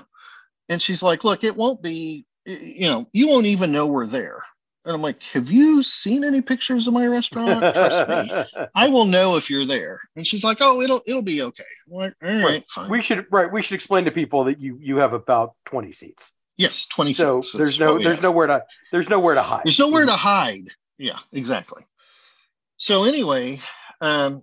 [0.69, 4.43] And she's like, "Look, it won't be, you know, you won't even know we're there."
[4.85, 7.75] And I'm like, "Have you seen any pictures of my restaurant?
[7.75, 10.01] Trust me." I will know if you're there.
[10.15, 11.65] And she's like, oh, it'll it'll be okay.
[11.89, 12.91] I'm like, all right, fine.
[12.91, 13.51] we should right.
[13.53, 16.31] We should explain to people that you you have about twenty seats.
[16.57, 17.51] Yes, twenty six.
[17.51, 18.23] So there's no there's have.
[18.23, 19.63] nowhere to there's nowhere to hide.
[19.65, 20.65] There's nowhere to hide.
[20.99, 21.85] Yeah, exactly.
[22.79, 23.61] So anyway,
[24.01, 24.43] um,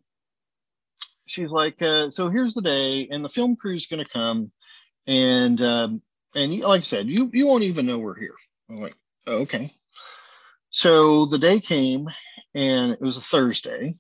[1.33, 4.51] she's like, uh, so here's the day, and the film crew's going to come,
[5.07, 6.01] and um,
[6.35, 8.35] and like I said, you you won't even know we're here.
[8.69, 8.95] I'm like,
[9.27, 9.73] oh, okay.
[10.69, 12.07] So the day came,
[12.55, 13.95] and it was a Thursday.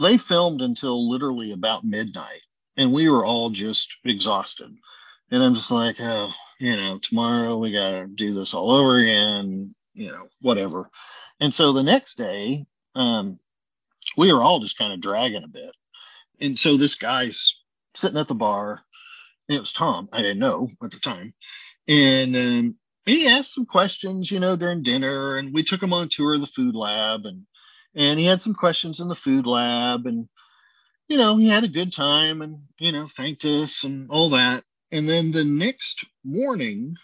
[0.00, 2.42] They filmed until literally about midnight,
[2.76, 4.74] and we were all just exhausted.
[5.30, 8.98] And I'm just like, oh, you know, tomorrow we got to do this all over
[8.98, 10.90] again, you know, whatever.
[11.40, 13.38] And so the next day, um,
[14.16, 15.74] we were all just kind of dragging a bit.
[16.40, 17.56] And so this guy's
[17.94, 18.84] sitting at the bar,
[19.48, 20.08] and it was Tom.
[20.12, 21.34] I didn't know at the time.
[21.86, 22.76] And um,
[23.06, 26.40] he asked some questions, you know, during dinner, and we took him on tour of
[26.40, 27.46] the food lab, and
[27.94, 30.28] and he had some questions in the food lab, and
[31.08, 34.64] you know, he had a good time, and you know, thanked us and all that.
[34.90, 36.96] And then the next morning,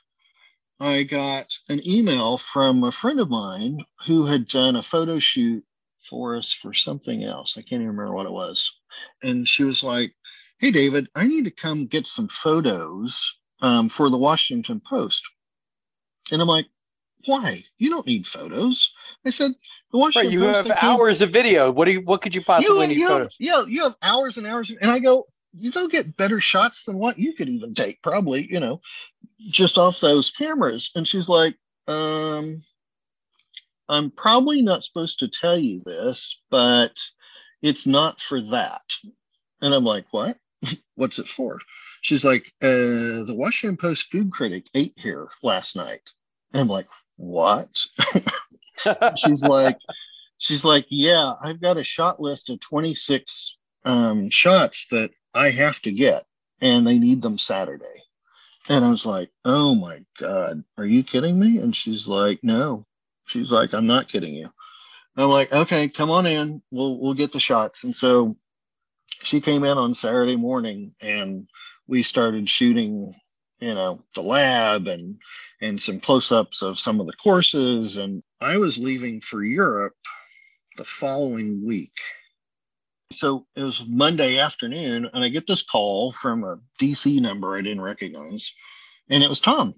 [0.81, 5.65] I got an email from a friend of mine who had done a photo shoot
[6.09, 7.57] for us for something else.
[7.59, 8.80] I can't even remember what it was.
[9.23, 10.15] And she was like,
[10.59, 15.23] Hey, David, I need to come get some photos um, for the Washington Post.
[16.31, 16.67] And I'm like,
[17.27, 17.63] why?
[17.79, 18.93] You don't need photos.
[19.25, 19.53] I said,
[19.93, 20.67] the Washington right, you Post.
[20.67, 21.71] You have hours of video.
[21.71, 22.01] What do you?
[22.01, 23.25] What could you possibly you, need you photos?
[23.27, 24.73] Have, yeah, you have hours and hours.
[24.81, 28.51] And I go, you don't get better shots than what you could even take, probably.
[28.51, 28.81] You know,
[29.39, 30.91] just off those cameras.
[30.95, 31.57] And she's like,
[31.89, 32.63] um,
[33.89, 36.99] I'm probably not supposed to tell you this, but
[37.63, 38.83] it's not for that.
[39.61, 40.37] And I'm like, what?
[40.95, 41.59] What's it for?
[42.03, 46.01] She's like, uh, the Washington Post food critic ate here last night.
[46.53, 46.87] And I'm like,
[47.17, 47.85] what?
[49.17, 49.77] she's like,
[50.39, 55.81] she's like, yeah, I've got a shot list of 26 um, shots that I have
[55.83, 56.25] to get,
[56.61, 57.85] and they need them Saturday.
[58.69, 61.59] And I was like, oh my God, are you kidding me?
[61.59, 62.87] And she's like, no.
[63.27, 64.49] She's like, I'm not kidding you.
[65.17, 66.63] I'm like, okay, come on in.
[66.71, 67.85] We'll we'll get the shots.
[67.85, 68.35] And so
[69.23, 71.47] she came in on Saturday morning and
[71.87, 73.15] we started shooting,
[73.59, 75.17] you know, the lab and
[75.61, 77.97] and some close-ups of some of the courses.
[77.97, 79.97] And I was leaving for Europe
[80.77, 81.99] the following week.
[83.13, 87.61] So it was Monday afternoon, and I get this call from a DC number I
[87.61, 88.55] didn't recognize,
[89.09, 89.75] and it was Tom.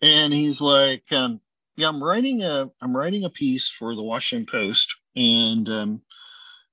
[0.00, 1.40] And he's like, um,
[1.76, 6.02] yeah, I'm writing a I'm writing a piece for the Washington Post, and um,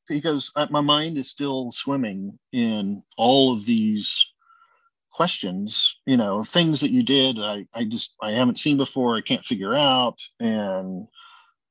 [0.07, 4.25] because my mind is still swimming in all of these
[5.11, 9.21] questions, you know, things that you did, I I just I haven't seen before, I
[9.21, 11.07] can't figure out, and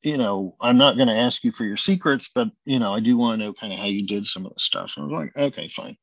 [0.02, 3.00] you know, I'm not going to ask you for your secrets, but you know, I
[3.00, 4.94] do want to know kind of how you did some of the stuff.
[4.96, 5.96] And I was like, okay, fine.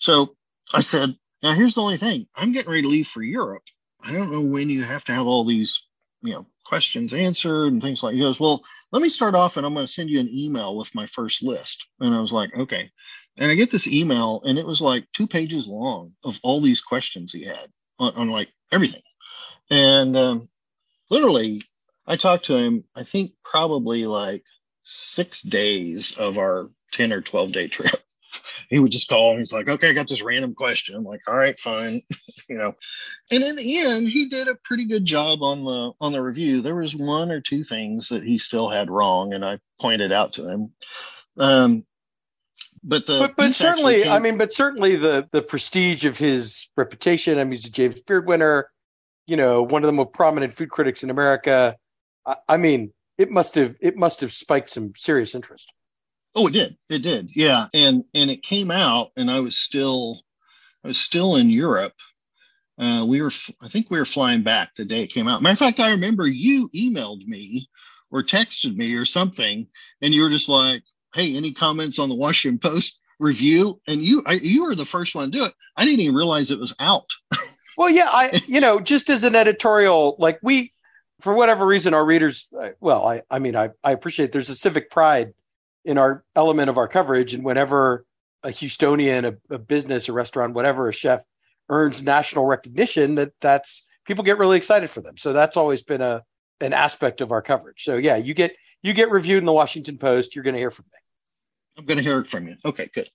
[0.00, 0.34] So
[0.72, 3.62] I said, now here's the only thing: I'm getting ready to leave for Europe.
[4.02, 5.86] I don't know when you have to have all these
[6.22, 9.64] you know questions answered and things like he goes well let me start off and
[9.64, 11.86] i'm going to send you an email with my first list.
[12.00, 12.90] And i was like okay.
[13.36, 16.80] And i get this email and it was like two pages long of all these
[16.80, 19.02] questions he had on, on like everything.
[19.70, 20.48] And um,
[21.10, 21.62] literally
[22.06, 24.42] i talked to him i think probably like
[24.84, 28.00] six days of our 10 or 12 day trip
[28.70, 30.94] he would just call and he's like, okay, I got this random question.
[30.94, 32.02] I'm like, all right, fine.
[32.48, 32.74] you know,
[33.30, 36.60] and in the end, he did a pretty good job on the on the review.
[36.62, 40.34] There was one or two things that he still had wrong, and I pointed out
[40.34, 40.72] to him.
[41.38, 41.84] Um,
[42.82, 46.68] but the but, but certainly, came- I mean, but certainly the the prestige of his
[46.76, 47.38] reputation.
[47.38, 48.70] I mean, he's a James Beard winner.
[49.26, 51.76] You know, one of the most prominent food critics in America.
[52.24, 55.72] I, I mean, it must have it must have spiked some serious interest.
[56.38, 56.76] Oh, it did.
[56.90, 57.30] It did.
[57.34, 60.20] Yeah, and and it came out, and I was still,
[60.84, 61.94] I was still in Europe.
[62.78, 63.30] Uh, we were,
[63.62, 65.40] I think, we were flying back the day it came out.
[65.40, 67.70] Matter of fact, I remember you emailed me
[68.10, 69.66] or texted me or something,
[70.02, 70.82] and you were just like,
[71.14, 75.14] "Hey, any comments on the Washington Post review?" And you, I, you were the first
[75.14, 75.54] one to do it.
[75.74, 77.08] I didn't even realize it was out.
[77.78, 80.74] well, yeah, I, you know, just as an editorial, like we,
[81.22, 84.54] for whatever reason, our readers, uh, well, I, I mean, I, I appreciate there's a
[84.54, 85.32] civic pride
[85.86, 87.32] in our element of our coverage.
[87.32, 88.04] And whenever
[88.42, 91.22] a Houstonian, a, a business, a restaurant, whatever, a chef
[91.68, 95.16] earns national recognition, that that's people get really excited for them.
[95.16, 96.22] So that's always been a
[96.60, 97.84] an aspect of our coverage.
[97.84, 100.34] So yeah, you get you get reviewed in the Washington Post.
[100.34, 100.98] You're going to hear from me.
[101.78, 102.56] I'm going to hear it from you.
[102.64, 103.08] Okay, good.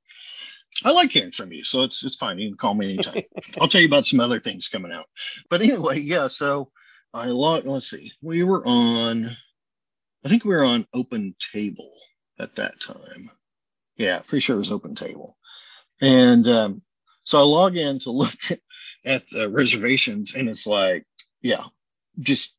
[0.85, 2.39] I like hearing from you, so it's it's fine.
[2.39, 3.23] You can call me anytime.
[3.59, 5.05] I'll tell you about some other things coming out.
[5.49, 6.29] But anyway, yeah.
[6.29, 6.71] So
[7.13, 7.65] I log.
[7.65, 8.11] Let's see.
[8.21, 9.29] We were on.
[10.23, 11.91] I think we were on Open Table
[12.41, 13.29] at that time.
[13.97, 15.37] Yeah, pretty sure it was open table.
[16.01, 16.81] And um,
[17.23, 18.35] so I log in to look
[19.05, 21.05] at the reservations, and it's like
[21.41, 21.63] yeah,
[22.19, 22.53] just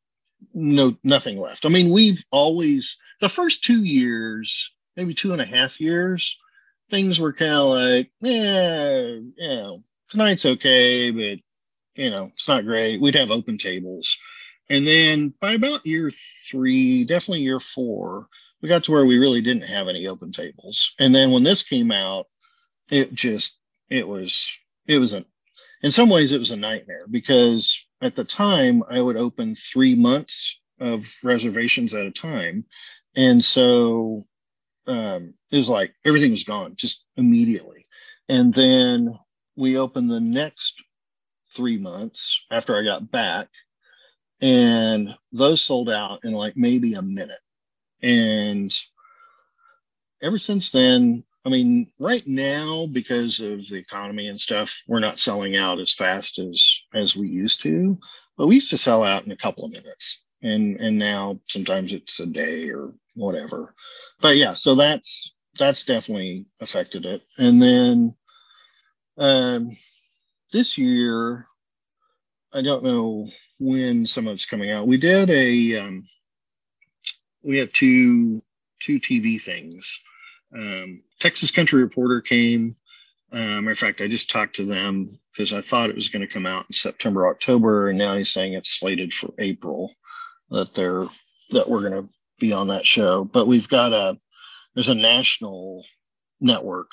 [0.54, 1.66] no nothing left.
[1.66, 6.38] I mean, we've always the first two years, maybe two and a half years,
[6.90, 9.78] things were kind of like, yeah, you know,
[10.10, 11.38] tonight's okay, but
[11.94, 13.00] you know, it's not great.
[13.00, 14.16] We'd have open tables.
[14.70, 18.28] And then by about year three, definitely year four,
[18.62, 20.94] we got to where we really didn't have any open tables.
[20.98, 22.26] And then when this came out,
[22.90, 23.58] it just
[23.90, 24.50] it was
[24.86, 25.24] it was a
[25.82, 29.94] in some ways it was a nightmare because at the time I would open three
[29.94, 32.64] months of reservations at a time.
[33.16, 34.22] And so
[34.86, 37.86] um, it was like everything was gone just immediately.
[38.28, 39.18] And then
[39.56, 40.82] we opened the next
[41.52, 43.48] three months after I got back,
[44.40, 47.38] and those sold out in like maybe a minute.
[48.02, 48.74] And
[50.22, 55.18] ever since then, I mean, right now, because of the economy and stuff, we're not
[55.18, 57.98] selling out as fast as as we used to.
[58.36, 61.92] But we used to sell out in a couple of minutes, and and now sometimes
[61.92, 63.74] it's a day or whatever.
[64.20, 67.20] But yeah, so that's that's definitely affected it.
[67.38, 68.14] And then
[69.18, 69.70] um,
[70.52, 71.46] this year,
[72.52, 73.28] I don't know
[73.58, 74.86] when some of it's coming out.
[74.86, 76.04] We did a um,
[77.44, 78.40] we have two
[78.80, 79.98] two TV things.
[80.54, 82.74] Um, Texas Country Reporter came.
[83.32, 86.26] Uh, matter of fact, I just talked to them because I thought it was going
[86.26, 89.90] to come out in September, October, and now he's saying it's slated for April.
[90.50, 91.06] That they're
[91.50, 93.24] that we're going to be on that show.
[93.24, 94.18] But we've got a
[94.74, 95.84] there's a national
[96.40, 96.90] network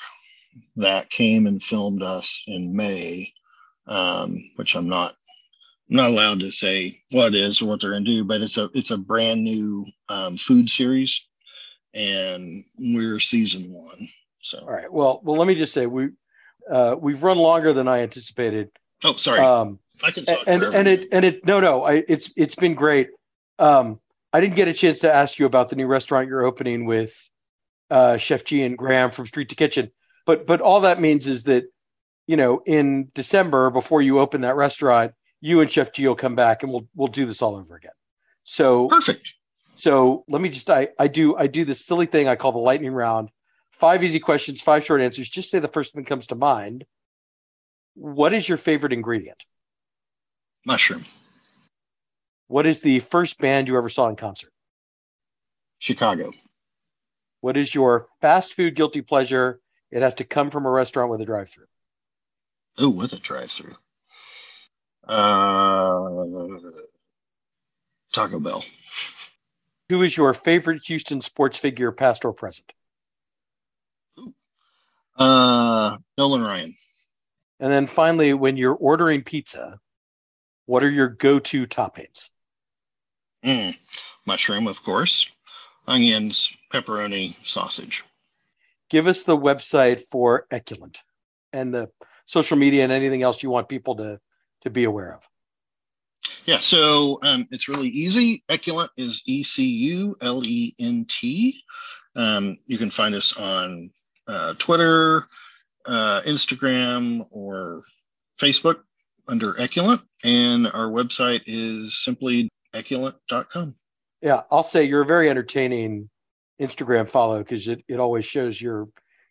[0.76, 3.32] that came and filmed us in May,
[3.86, 5.14] um, which I'm not
[5.90, 8.56] not allowed to say what it is or what they're going to do, but it's
[8.56, 11.26] a it's a brand new um, food series,
[11.92, 14.08] and we're season one.
[14.38, 16.10] So all right, well, well, let me just say we
[16.70, 18.70] uh, we've run longer than I anticipated.
[19.04, 19.40] Oh, sorry.
[19.40, 22.74] Um, I can talk and and it and it no no I, it's it's been
[22.74, 23.10] great.
[23.58, 24.00] Um,
[24.32, 27.28] I didn't get a chance to ask you about the new restaurant you're opening with
[27.90, 29.90] uh, Chef G and Graham from Street to Kitchen,
[30.24, 31.64] but but all that means is that
[32.28, 36.34] you know in December before you open that restaurant you and Chef G will come
[36.34, 37.92] back and we'll we'll do this all over again.
[38.44, 39.34] So perfect.
[39.76, 42.58] So let me just I I do I do this silly thing I call the
[42.58, 43.30] lightning round.
[43.72, 45.28] Five easy questions, five short answers.
[45.28, 46.84] Just say the first thing that comes to mind.
[47.94, 49.38] What is your favorite ingredient?
[50.66, 51.04] Mushroom.
[52.46, 54.52] What is the first band you ever saw in concert?
[55.78, 56.30] Chicago.
[57.40, 59.60] What is your fast food guilty pleasure?
[59.90, 61.66] It has to come from a restaurant with a drive-through.
[62.78, 63.74] Oh, with a drive-through.
[65.06, 66.24] Uh,
[68.12, 68.64] Taco Bell.
[69.88, 72.72] Who is your favorite Houston sports figure, past or present?
[75.16, 76.74] Uh, Nolan Ryan.
[77.58, 79.80] And then finally, when you're ordering pizza,
[80.66, 82.30] what are your go-to toppings?
[83.44, 83.76] Mm,
[84.26, 85.30] mushroom, of course,
[85.86, 88.04] onions, pepperoni, sausage.
[88.88, 91.02] Give us the website for Eculent
[91.52, 91.90] and the
[92.26, 94.20] social media and anything else you want people to
[94.62, 95.28] to be aware of?
[96.46, 98.42] Yeah, so um, it's really easy.
[98.48, 101.62] Eculent is E C U L E N T.
[102.16, 103.90] Um, you can find us on
[104.26, 105.26] uh, Twitter,
[105.86, 107.82] uh, Instagram, or
[108.40, 108.76] Facebook
[109.28, 113.74] under Eculent, and our website is simply eculent.com.
[114.22, 116.10] Yeah, I'll say you're a very entertaining
[116.60, 118.88] Instagram follow because it, it always shows your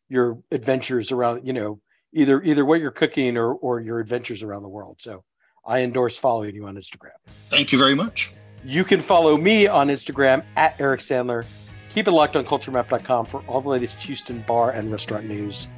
[0.09, 1.79] your adventures around, you know,
[2.13, 4.97] either either what you're cooking or or your adventures around the world.
[4.99, 5.23] So
[5.65, 7.11] I endorse following you on Instagram.
[7.49, 8.31] Thank you very much.
[8.63, 11.45] You can follow me on Instagram at Eric Sandler.
[11.93, 15.69] Keep it locked on culturemap.com for all the latest Houston bar and restaurant news.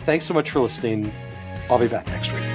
[0.00, 1.12] Thanks so much for listening.
[1.68, 2.51] I'll be back next week.